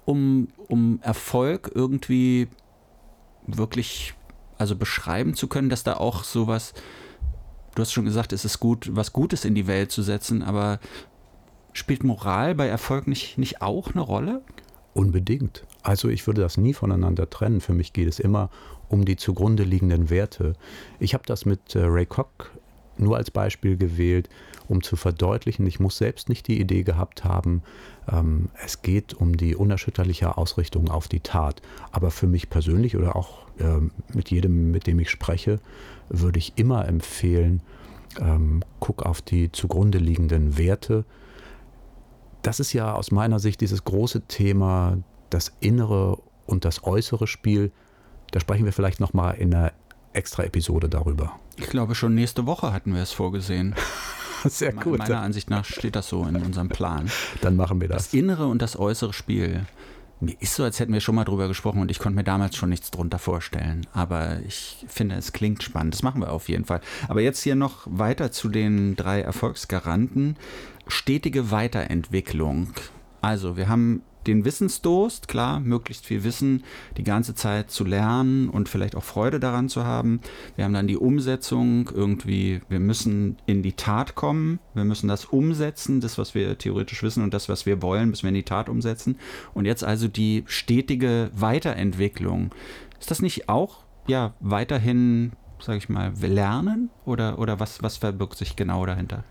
um, 0.06 0.50
um 0.68 1.00
Erfolg 1.02 1.72
irgendwie 1.74 2.50
wirklich 3.48 4.16
also 4.58 4.76
beschreiben 4.76 5.34
zu 5.34 5.48
können, 5.48 5.70
dass 5.70 5.84
da 5.84 5.96
auch 5.96 6.24
sowas, 6.24 6.74
du 7.76 7.82
hast 7.82 7.92
schon 7.92 8.06
gesagt, 8.06 8.34
es 8.34 8.46
ist 8.46 8.60
gut, 8.60 8.90
was 8.94 9.14
Gutes 9.14 9.46
in 9.46 9.56
die 9.56 9.68
Welt 9.68 9.92
zu 9.92 10.02
setzen, 10.02 10.42
aber 10.42 10.80
spielt 11.74 12.04
Moral 12.04 12.56
bei 12.56 12.68
Erfolg 12.68 13.08
nicht, 13.08 13.38
nicht 13.38 13.62
auch 13.62 13.92
eine 13.92 14.02
Rolle? 14.02 14.42
Unbedingt. 14.94 15.66
Also 15.82 16.08
ich 16.08 16.28
würde 16.28 16.42
das 16.42 16.58
nie 16.58 16.74
voneinander 16.74 17.30
trennen. 17.30 17.62
Für 17.62 17.74
mich 17.74 17.94
geht 17.94 18.08
es 18.08 18.20
immer 18.20 18.50
um 18.90 19.06
die 19.06 19.16
zugrunde 19.16 19.64
liegenden 19.64 20.10
Werte. 20.10 20.54
Ich 21.00 21.16
habe 21.16 21.24
das 21.26 21.46
mit 21.46 21.76
äh, 21.76 21.80
Ray 21.84 22.06
Koch 22.06 22.28
nur 22.98 23.18
als 23.18 23.32
Beispiel 23.32 23.76
gewählt, 23.76 24.30
um 24.68 24.84
zu 24.84 24.96
verdeutlichen, 24.96 25.66
ich 25.66 25.80
muss 25.80 25.98
selbst 25.98 26.30
nicht 26.30 26.48
die 26.48 26.60
Idee 26.60 26.84
gehabt 26.84 27.24
haben, 27.24 27.64
es 28.64 28.82
geht 28.82 29.14
um 29.14 29.38
die 29.38 29.56
unerschütterliche 29.56 30.38
Ausrichtung 30.38 30.90
auf 30.90 31.08
die 31.08 31.22
Tat. 31.22 31.62
Aber 31.92 32.12
für 32.12 32.28
mich 32.28 32.50
persönlich 32.50 32.98
oder 32.98 33.16
auch 33.16 33.48
äh, 33.60 33.80
mit 34.14 34.30
jedem, 34.30 34.72
mit 34.72 34.88
dem 34.88 35.00
ich 35.00 35.10
spreche, 35.10 35.60
würde 36.10 36.40
ich 36.40 36.54
immer 36.58 36.88
empfehlen, 36.88 37.62
ähm, 38.20 38.64
guck 38.80 39.04
auf 39.04 39.22
die 39.22 39.52
zugrunde 39.52 39.98
liegenden 39.98 40.58
Werte. 40.58 41.06
Das 42.42 42.60
ist 42.60 42.74
ja 42.74 42.94
aus 42.94 43.12
meiner 43.12 43.40
Sicht 43.40 43.62
dieses 43.62 43.84
große 43.84 44.28
Thema, 44.28 44.98
das 45.30 45.54
innere 45.62 46.18
und 46.46 46.66
das 46.66 46.84
äußere 46.84 47.26
Spiel 47.26 47.72
da 48.34 48.40
sprechen 48.40 48.66
wir 48.66 48.74
vielleicht 48.74 49.00
nochmal 49.00 49.36
in 49.36 49.54
einer 49.54 49.74
extra 50.12 50.44
Episode 50.44 50.90
darüber. 50.90 51.40
Ich 51.58 51.68
glaube, 51.68 51.94
schon 51.94 52.16
nächste 52.16 52.48
Woche 52.48 52.74
hatten 52.74 52.96
wir 52.96 53.04
es 53.04 53.12
vorgesehen. 53.12 53.76
Sehr 54.50 54.74
gut. 54.74 55.00
Meiner 55.00 55.22
Ansicht 55.22 55.50
nach 55.50 55.66
steht 55.66 55.96
das 55.96 56.08
so 56.08 56.26
in 56.26 56.36
unserem 56.36 56.70
Plan. 56.70 57.10
Dann 57.42 57.56
machen 57.56 57.80
wir 57.82 57.88
das. 57.88 58.06
Das 58.06 58.14
innere 58.14 58.48
und 58.48 58.62
das 58.62 58.78
äußere 58.78 59.14
Spiel. 59.14 59.66
Mir 60.20 60.36
ist 60.40 60.56
so, 60.56 60.64
als 60.64 60.80
hätten 60.80 60.94
wir 60.94 61.02
schon 61.02 61.16
mal 61.16 61.26
drüber 61.26 61.48
gesprochen 61.48 61.82
und 61.82 61.92
ich 61.92 62.00
konnte 62.00 62.16
mir 62.16 62.24
damals 62.24 62.56
schon 62.56 62.70
nichts 62.70 62.92
drunter 62.92 63.20
vorstellen. 63.20 63.86
Aber 63.94 64.40
ich 64.48 64.86
finde, 64.88 65.16
es 65.16 65.34
klingt 65.34 65.64
spannend. 65.64 65.94
Das 65.94 66.04
machen 66.04 66.22
wir 66.22 66.32
auf 66.32 66.48
jeden 66.48 66.66
Fall. 66.66 66.80
Aber 67.10 67.22
jetzt 67.22 67.42
hier 67.42 67.56
noch 67.56 67.86
weiter 67.86 68.32
zu 68.32 68.48
den 68.48 68.96
drei 68.96 69.22
Erfolgsgaranten. 69.22 70.38
Stetige 70.88 71.52
Weiterentwicklung. 71.52 72.70
Also, 73.22 73.58
wir 73.58 73.68
haben 73.68 74.02
den 74.28 74.46
Wissensdurst, 74.46 75.28
klar, 75.28 75.60
möglichst 75.60 76.06
viel 76.06 76.24
Wissen 76.24 76.64
die 76.98 77.04
ganze 77.04 77.36
Zeit 77.36 77.72
zu 77.72 77.84
lernen 77.84 78.50
und 78.50 78.70
vielleicht 78.70 78.96
auch 78.96 79.04
Freude 79.04 79.40
daran 79.40 79.70
zu 79.70 79.86
haben. 79.86 80.22
Wir 80.56 80.66
haben 80.66 80.74
dann 80.74 80.88
die 80.88 80.98
Umsetzung, 80.98 81.90
irgendwie, 81.94 82.62
wir 82.70 82.80
müssen 82.80 83.38
in 83.46 83.64
die 83.64 83.74
Tat 83.74 84.16
kommen, 84.16 84.60
wir 84.74 84.86
müssen 84.86 85.08
das 85.08 85.26
umsetzen, 85.26 86.02
das, 86.02 86.18
was 86.18 86.36
wir 86.36 86.58
theoretisch 86.58 87.04
wissen 87.04 87.24
und 87.24 87.34
das, 87.34 87.50
was 87.50 87.66
wir 87.66 87.82
wollen, 87.82 88.10
müssen 88.10 88.24
wir 88.24 88.30
in 88.30 88.36
die 88.36 88.44
Tat 88.44 88.70
umsetzen. 88.70 89.18
Und 89.54 89.66
jetzt 89.66 89.84
also 89.84 90.08
die 90.08 90.44
stetige 90.48 91.32
Weiterentwicklung. 91.34 92.54
Ist 93.00 93.12
das 93.12 93.22
nicht 93.22 93.50
auch 93.50 93.84
ja 94.08 94.34
weiterhin, 94.40 95.34
sage 95.60 95.78
ich 95.78 95.90
mal, 95.90 96.14
lernen 96.22 96.90
oder, 97.06 97.40
oder 97.40 97.60
was, 97.60 97.84
was 97.84 97.98
verbirgt 97.98 98.38
sich 98.38 98.56
genau 98.56 98.86
dahinter? 98.86 99.24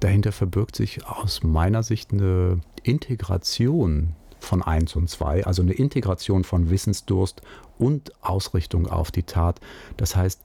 Dahinter 0.00 0.32
verbirgt 0.32 0.74
sich 0.74 1.06
aus 1.06 1.44
meiner 1.44 1.84
Sicht 1.84 2.12
eine 2.12 2.60
Integration 2.82 4.16
von 4.42 4.62
1 4.62 4.96
und 4.96 5.08
2, 5.08 5.46
also 5.46 5.62
eine 5.62 5.72
Integration 5.72 6.44
von 6.44 6.70
Wissensdurst 6.70 7.42
und 7.78 8.12
Ausrichtung 8.22 8.86
auf 8.86 9.10
die 9.10 9.22
Tat. 9.22 9.60
Das 9.96 10.16
heißt, 10.16 10.40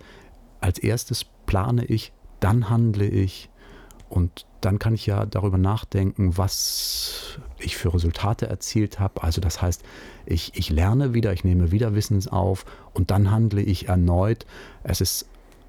als 0.62 0.79
erstes 0.79 1.25
plane 1.45 1.86
ich, 1.86 2.13
dann 2.39 2.69
handle 2.69 3.07
ich 3.07 3.49
und 4.10 4.45
dann 4.62 4.79
kann 4.79 4.93
ich 4.93 5.05
ja 5.05 5.25
darüber 5.25 5.57
nachdenken, 5.57 6.38
was 6.38 7.39
ich 7.60 7.77
für 7.77 7.93
Resultate 7.93 8.47
erzielt 8.47 8.99
habe. 8.99 9.23
Also 9.23 9.41
das 9.41 9.62
heißt, 9.62 9.83
ich, 10.25 10.51
ich 10.55 10.69
lerne 10.69 11.13
wieder, 11.13 11.33
ich 11.33 11.43
nehme 11.43 11.71
wieder 11.71 11.93
Wissens 11.93 12.27
auf 12.27 12.65
und 12.93 13.12
dann 13.12 13.31
handle 13.31 13.62
ich 13.62 13.88
erneut. 13.88 14.45
Es 14.83 15.01
ist 15.01 15.27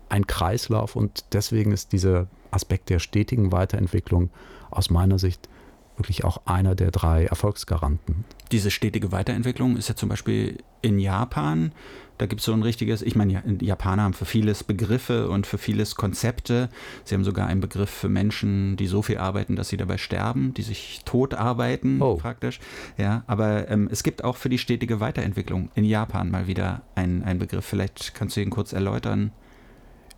ein 0.08 0.26
Kreislauf 0.26 0.96
und 0.96 1.24
deswegen 1.32 1.72
ist 1.72 1.92
dieser 1.92 2.28
Aspekt 2.50 2.90
der 2.90 2.98
stetigen 2.98 3.52
Weiterentwicklung 3.52 4.30
aus 4.70 4.90
meiner 4.90 5.18
Sicht 5.18 5.48
wirklich 5.98 6.24
auch 6.24 6.42
einer 6.46 6.74
der 6.74 6.90
drei 6.90 7.24
Erfolgsgaranten. 7.26 8.24
Diese 8.52 8.70
stetige 8.70 9.12
Weiterentwicklung 9.12 9.76
ist 9.76 9.88
ja 9.88 9.96
zum 9.96 10.08
Beispiel 10.08 10.58
in 10.82 10.98
Japan. 10.98 11.72
Da 12.18 12.26
gibt 12.26 12.40
es 12.40 12.46
so 12.46 12.52
ein 12.52 12.62
richtiges, 12.62 13.00
ich 13.02 13.14
meine, 13.14 13.42
Japaner 13.60 14.02
haben 14.02 14.12
für 14.12 14.24
vieles 14.24 14.64
Begriffe 14.64 15.30
und 15.30 15.46
für 15.46 15.56
vieles 15.56 15.94
Konzepte. 15.94 16.68
Sie 17.04 17.14
haben 17.14 17.22
sogar 17.22 17.46
einen 17.46 17.60
Begriff 17.60 17.90
für 17.90 18.08
Menschen, 18.08 18.76
die 18.76 18.88
so 18.88 19.02
viel 19.02 19.18
arbeiten, 19.18 19.54
dass 19.54 19.68
sie 19.68 19.76
dabei 19.76 19.98
sterben, 19.98 20.52
die 20.52 20.62
sich 20.62 21.02
tot 21.04 21.34
arbeiten, 21.34 22.02
oh. 22.02 22.16
praktisch. 22.16 22.58
Ja, 22.96 23.22
aber 23.28 23.70
ähm, 23.70 23.88
es 23.92 24.02
gibt 24.02 24.24
auch 24.24 24.36
für 24.36 24.48
die 24.48 24.58
stetige 24.58 24.98
Weiterentwicklung 24.98 25.70
in 25.76 25.84
Japan 25.84 26.30
mal 26.30 26.48
wieder 26.48 26.82
einen, 26.96 27.22
einen 27.22 27.38
Begriff. 27.38 27.64
Vielleicht 27.64 28.14
kannst 28.14 28.36
du 28.36 28.40
ihn 28.40 28.50
kurz 28.50 28.72
erläutern. 28.72 29.30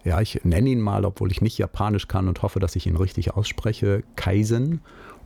Ja, 0.02 0.20
ich 0.20 0.40
nenne 0.44 0.70
ihn 0.70 0.80
mal, 0.80 1.04
obwohl 1.04 1.30
ich 1.30 1.42
nicht 1.42 1.58
Japanisch 1.58 2.08
kann 2.08 2.28
und 2.28 2.40
hoffe, 2.42 2.58
dass 2.58 2.76
ich 2.76 2.86
ihn 2.86 2.96
richtig 2.96 3.34
ausspreche. 3.34 4.02
Kaizen. 4.16 4.80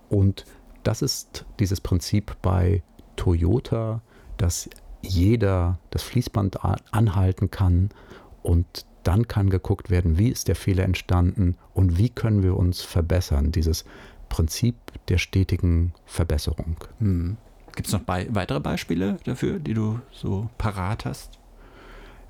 Und 0.09 0.45
das 0.83 1.03
ist 1.03 1.47
dieses 1.59 1.81
Prinzip 1.81 2.37
bei 2.43 2.83
Toyota, 3.17 4.03
dass 4.37 4.69
jeder 5.03 5.79
das 5.91 6.03
Fließband 6.03 6.65
anhalten 6.93 7.51
kann 7.51 7.91
und 8.43 8.87
dann 9.03 9.29
kann 9.29 9.51
geguckt 9.51 9.91
werden, 9.91 10.19
wie 10.19 10.29
ist 10.29 10.49
der 10.49 10.57
Fehler 10.57 10.85
entstanden 10.85 11.57
und 11.75 11.99
wie 11.99 12.09
können 12.09 12.43
wir 12.43 12.57
uns 12.57 12.81
verbessern. 12.83 13.53
Dieses 13.53 13.85
Prinzip 14.29 14.77
der 15.09 15.19
stetigen 15.19 15.93
Verbesserung. 16.07 16.77
Hm. 16.99 17.37
Gibt 17.75 17.89
es 17.89 17.93
noch 17.93 18.01
be 18.01 18.27
weitere 18.31 18.61
Beispiele 18.61 19.19
dafür, 19.25 19.59
die 19.59 19.75
du 19.75 20.01
so 20.11 20.49
parat 20.59 21.05
hast? 21.05 21.39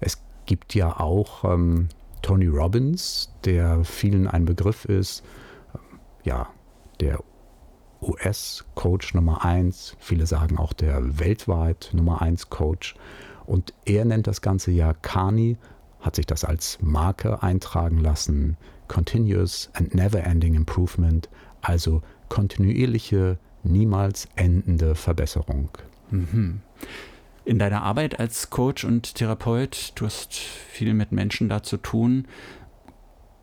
Es 0.01 0.21
gibt 0.47 0.75
ja 0.75 0.99
auch 0.99 1.45
ähm, 1.45 1.89
Tony 2.23 2.47
Robbins, 2.47 3.33
der 3.45 3.85
vielen 3.85 4.27
ein 4.27 4.45
Begriff 4.45 4.85
ist. 4.87 5.23
Ähm, 5.75 6.01
ja, 6.25 6.49
der 7.01 7.21
US-Coach 8.05 9.15
Nummer 9.15 9.45
1, 9.45 9.97
viele 9.99 10.27
sagen 10.27 10.59
auch 10.59 10.73
der 10.73 11.19
weltweit 11.19 11.91
Nummer 11.93 12.23
1 12.23 12.51
Coach. 12.51 12.95
Und 13.47 13.75
er 13.85 14.05
nennt 14.05 14.27
das 14.27 14.41
Ganze 14.41 14.71
ja 14.71 14.95
Kani, 14.95 15.57
hat 16.01 16.17
sich 16.17 16.27
das 16.27 16.45
als 16.45 16.79
Marke 16.81 17.43
eintragen 17.43 17.99
lassen, 17.99 18.57
Continuous 18.89 19.71
and 19.73 19.95
Never 19.95 20.23
Ending 20.23 20.55
Improvement, 20.55 21.29
also 21.63 22.03
kontinuierliche, 22.29 23.39
niemals 23.63 24.29
endende 24.37 24.95
Verbesserung. 24.95 25.71
Mhm. 26.11 26.61
In 27.47 27.59
deiner 27.59 27.83
Arbeit 27.83 28.21
als 28.21 28.51
Coach 28.51 28.85
und 28.85 29.15
Therapeut, 29.15 29.93
du 29.97 30.07
hast 30.07 30.35
viel 30.35 30.95
mit 30.95 31.13
Menschen 31.13 31.49
da 31.49 31.63
zu 31.63 31.77
tun. 31.77 32.27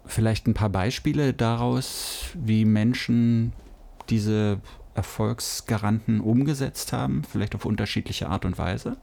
Vielleicht 0.06 0.48
ein 0.48 0.56
paar 0.56 0.70
Beispiele 0.70 1.34
daraus, 1.34 2.26
wie 2.34 2.66
Menschen 2.66 3.54
diese 4.02 4.60
Erfolgsgaranten 4.94 6.22
umgesetzt 6.22 6.94
haben, 6.94 7.24
vielleicht 7.24 7.56
auf 7.56 7.66
unterschiedliche 7.66 8.30
Art 8.30 8.46
und 8.46 8.58
Weise? 8.58 8.98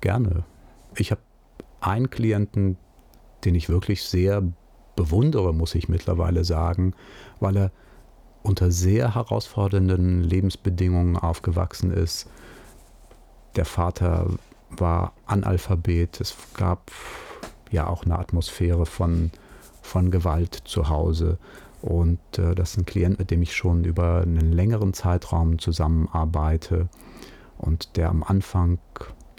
Gerne. 0.00 0.44
Ich 0.96 1.10
habe 1.10 1.20
einen 1.80 2.10
Klienten, 2.10 2.76
den 3.44 3.54
ich 3.54 3.68
wirklich 3.68 4.02
sehr 4.02 4.42
bewundere, 4.96 5.54
muss 5.54 5.74
ich 5.74 5.88
mittlerweile 5.88 6.44
sagen, 6.44 6.94
weil 7.40 7.56
er 7.56 7.72
unter 8.42 8.70
sehr 8.70 9.14
herausfordernden 9.14 10.22
Lebensbedingungen 10.22 11.16
aufgewachsen 11.16 11.92
ist. 11.92 12.28
Der 13.56 13.64
Vater 13.64 14.30
war 14.70 15.12
Analphabet. 15.26 16.20
Es 16.20 16.36
gab 16.54 16.90
ja 17.70 17.86
auch 17.86 18.04
eine 18.04 18.18
Atmosphäre 18.18 18.86
von, 18.86 19.30
von 19.80 20.10
Gewalt 20.10 20.54
zu 20.64 20.88
Hause. 20.88 21.38
Und 21.82 22.20
äh, 22.38 22.54
das 22.54 22.70
ist 22.70 22.78
ein 22.78 22.86
Klient, 22.86 23.18
mit 23.18 23.30
dem 23.30 23.42
ich 23.42 23.54
schon 23.54 23.84
über 23.84 24.22
einen 24.22 24.52
längeren 24.52 24.94
Zeitraum 24.94 25.58
zusammenarbeite 25.58 26.88
und 27.58 27.96
der 27.96 28.08
am 28.08 28.22
Anfang 28.22 28.78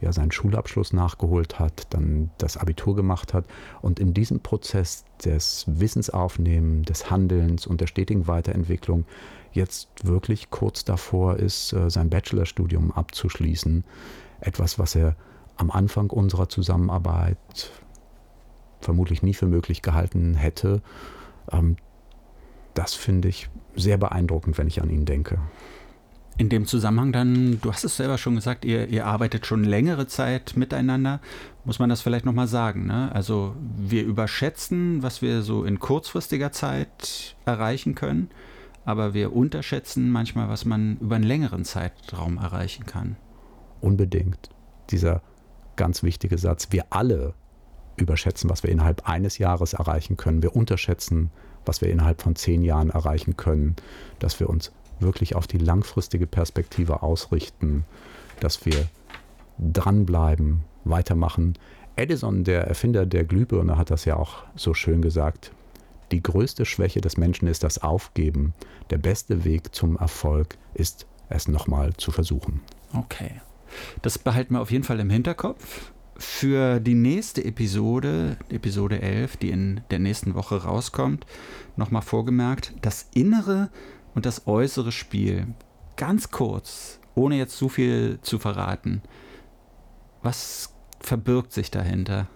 ja 0.01 0.11
seinen 0.11 0.31
Schulabschluss 0.31 0.91
nachgeholt 0.91 1.59
hat, 1.59 1.87
dann 1.91 2.29
das 2.37 2.57
Abitur 2.57 2.95
gemacht 2.95 3.33
hat 3.33 3.45
und 3.81 3.99
in 3.99 4.13
diesem 4.13 4.41
Prozess 4.41 5.05
des 5.23 5.63
Wissensaufnehmen, 5.67 6.83
des 6.83 7.09
Handelns 7.09 7.65
und 7.65 7.79
der 7.79 7.87
stetigen 7.87 8.27
Weiterentwicklung 8.27 9.05
jetzt 9.53 10.05
wirklich 10.05 10.49
kurz 10.49 10.83
davor 10.83 11.37
ist, 11.37 11.71
äh, 11.71 11.89
sein 11.89 12.09
Bachelorstudium 12.09 12.91
abzuschließen. 12.91 13.85
Etwas, 14.41 14.77
was 14.77 14.95
er 14.95 15.15
am 15.55 15.71
Anfang 15.71 16.09
unserer 16.09 16.49
Zusammenarbeit 16.49 17.71
vermutlich 18.81 19.23
nie 19.23 19.33
für 19.33 19.47
möglich 19.47 19.81
gehalten 19.81 20.35
hätte. 20.35 20.81
Das 22.73 22.93
finde 22.93 23.27
ich 23.27 23.49
sehr 23.75 23.97
beeindruckend, 23.97 24.57
wenn 24.57 24.67
ich 24.67 24.81
an 24.81 24.89
ihn 24.89 25.05
denke. 25.05 25.39
In 26.37 26.49
dem 26.49 26.65
Zusammenhang 26.65 27.11
dann, 27.11 27.59
du 27.61 27.71
hast 27.71 27.83
es 27.83 27.97
selber 27.97 28.17
schon 28.17 28.35
gesagt, 28.35 28.65
ihr, 28.65 28.87
ihr 28.89 29.05
arbeitet 29.05 29.45
schon 29.45 29.63
längere 29.63 30.07
Zeit 30.07 30.57
miteinander. 30.57 31.19
Muss 31.63 31.77
man 31.77 31.89
das 31.89 32.01
vielleicht 32.01 32.25
nochmal 32.25 32.47
sagen? 32.47 32.87
Ne? 32.87 33.11
Also 33.13 33.55
wir 33.77 34.03
überschätzen, 34.03 35.03
was 35.03 35.21
wir 35.21 35.43
so 35.43 35.63
in 35.63 35.79
kurzfristiger 35.79 36.51
Zeit 36.51 37.35
erreichen 37.45 37.93
können, 37.93 38.31
aber 38.83 39.13
wir 39.13 39.35
unterschätzen 39.35 40.09
manchmal, 40.09 40.49
was 40.49 40.65
man 40.65 40.97
über 40.97 41.15
einen 41.15 41.23
längeren 41.23 41.65
Zeitraum 41.65 42.37
erreichen 42.37 42.87
kann. 42.87 43.15
Unbedingt. 43.79 44.49
Dieser 44.89 45.21
ganz 45.75 46.01
wichtige 46.01 46.39
Satz, 46.39 46.69
wir 46.71 46.85
alle 46.89 47.35
überschätzen, 47.95 48.49
was 48.49 48.63
wir 48.63 48.71
innerhalb 48.71 49.07
eines 49.07 49.37
Jahres 49.37 49.73
erreichen 49.73 50.17
können. 50.17 50.41
Wir 50.41 50.55
unterschätzen, 50.55 51.29
was 51.65 51.81
wir 51.81 51.89
innerhalb 51.89 52.21
von 52.21 52.35
zehn 52.35 52.63
Jahren 52.63 52.89
erreichen 52.89 53.37
können, 53.37 53.75
dass 54.19 54.39
wir 54.39 54.49
uns 54.49 54.71
wirklich 54.99 55.35
auf 55.35 55.47
die 55.47 55.57
langfristige 55.57 56.27
Perspektive 56.27 57.03
ausrichten, 57.03 57.85
dass 58.39 58.65
wir 58.65 58.87
dranbleiben, 59.59 60.61
weitermachen. 60.83 61.53
Edison, 61.95 62.43
der 62.43 62.67
Erfinder 62.67 63.05
der 63.05 63.23
Glühbirne, 63.23 63.77
hat 63.77 63.91
das 63.91 64.05
ja 64.05 64.15
auch 64.15 64.43
so 64.55 64.73
schön 64.73 65.01
gesagt. 65.01 65.51
Die 66.11 66.23
größte 66.23 66.65
Schwäche 66.65 67.01
des 67.01 67.17
Menschen 67.17 67.47
ist 67.47 67.63
das 67.63 67.81
Aufgeben. 67.81 68.53
Der 68.89 68.97
beste 68.97 69.45
Weg 69.45 69.73
zum 69.73 69.97
Erfolg 69.97 70.57
ist, 70.73 71.07
es 71.29 71.47
nochmal 71.47 71.93
zu 71.93 72.11
versuchen. 72.11 72.61
Okay. 72.93 73.41
Das 74.01 74.19
behalten 74.19 74.53
wir 74.53 74.61
auf 74.61 74.71
jeden 74.71 74.83
Fall 74.83 74.99
im 74.99 75.09
Hinterkopf 75.09 75.91
für 76.17 76.79
die 76.79 76.93
nächste 76.93 77.43
Episode, 77.43 78.37
Episode 78.49 79.01
11, 79.01 79.37
die 79.37 79.49
in 79.49 79.81
der 79.91 79.99
nächsten 79.99 80.35
Woche 80.35 80.63
rauskommt, 80.63 81.25
nochmal 81.75 82.01
vorgemerkt, 82.01 82.73
das 82.81 83.07
innere 83.13 83.69
und 84.13 84.25
das 84.25 84.47
äußere 84.47 84.91
Spiel. 84.91 85.47
Ganz 85.95 86.31
kurz, 86.31 86.99
ohne 87.15 87.37
jetzt 87.37 87.57
zu 87.57 87.69
viel 87.69 88.19
zu 88.21 88.39
verraten. 88.39 89.01
Was 90.21 90.73
verbirgt 90.99 91.51
sich 91.51 91.71
dahinter? 91.71 92.27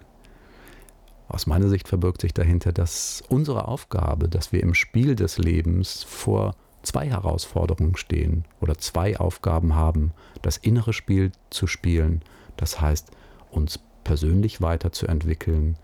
Aus 1.27 1.45
meiner 1.45 1.69
Sicht 1.69 1.87
verbirgt 1.87 2.21
sich 2.21 2.33
dahinter, 2.33 2.71
dass 2.71 3.21
unsere 3.27 3.67
Aufgabe, 3.67 4.29
dass 4.29 4.51
wir 4.51 4.63
im 4.63 4.73
Spiel 4.73 5.15
des 5.15 5.37
Lebens 5.37 6.03
vor 6.03 6.55
zwei 6.83 7.09
Herausforderungen 7.09 7.97
stehen 7.97 8.45
oder 8.61 8.77
zwei 8.77 9.19
Aufgaben 9.19 9.75
haben, 9.75 10.11
das 10.41 10.57
innere 10.57 10.93
Spiel 10.93 11.31
zu 11.49 11.67
spielen, 11.67 12.21
das 12.55 12.79
heißt 12.79 13.11
uns 13.51 13.79
persönlich 14.03 14.61
weiterzuentwickeln 14.61 15.77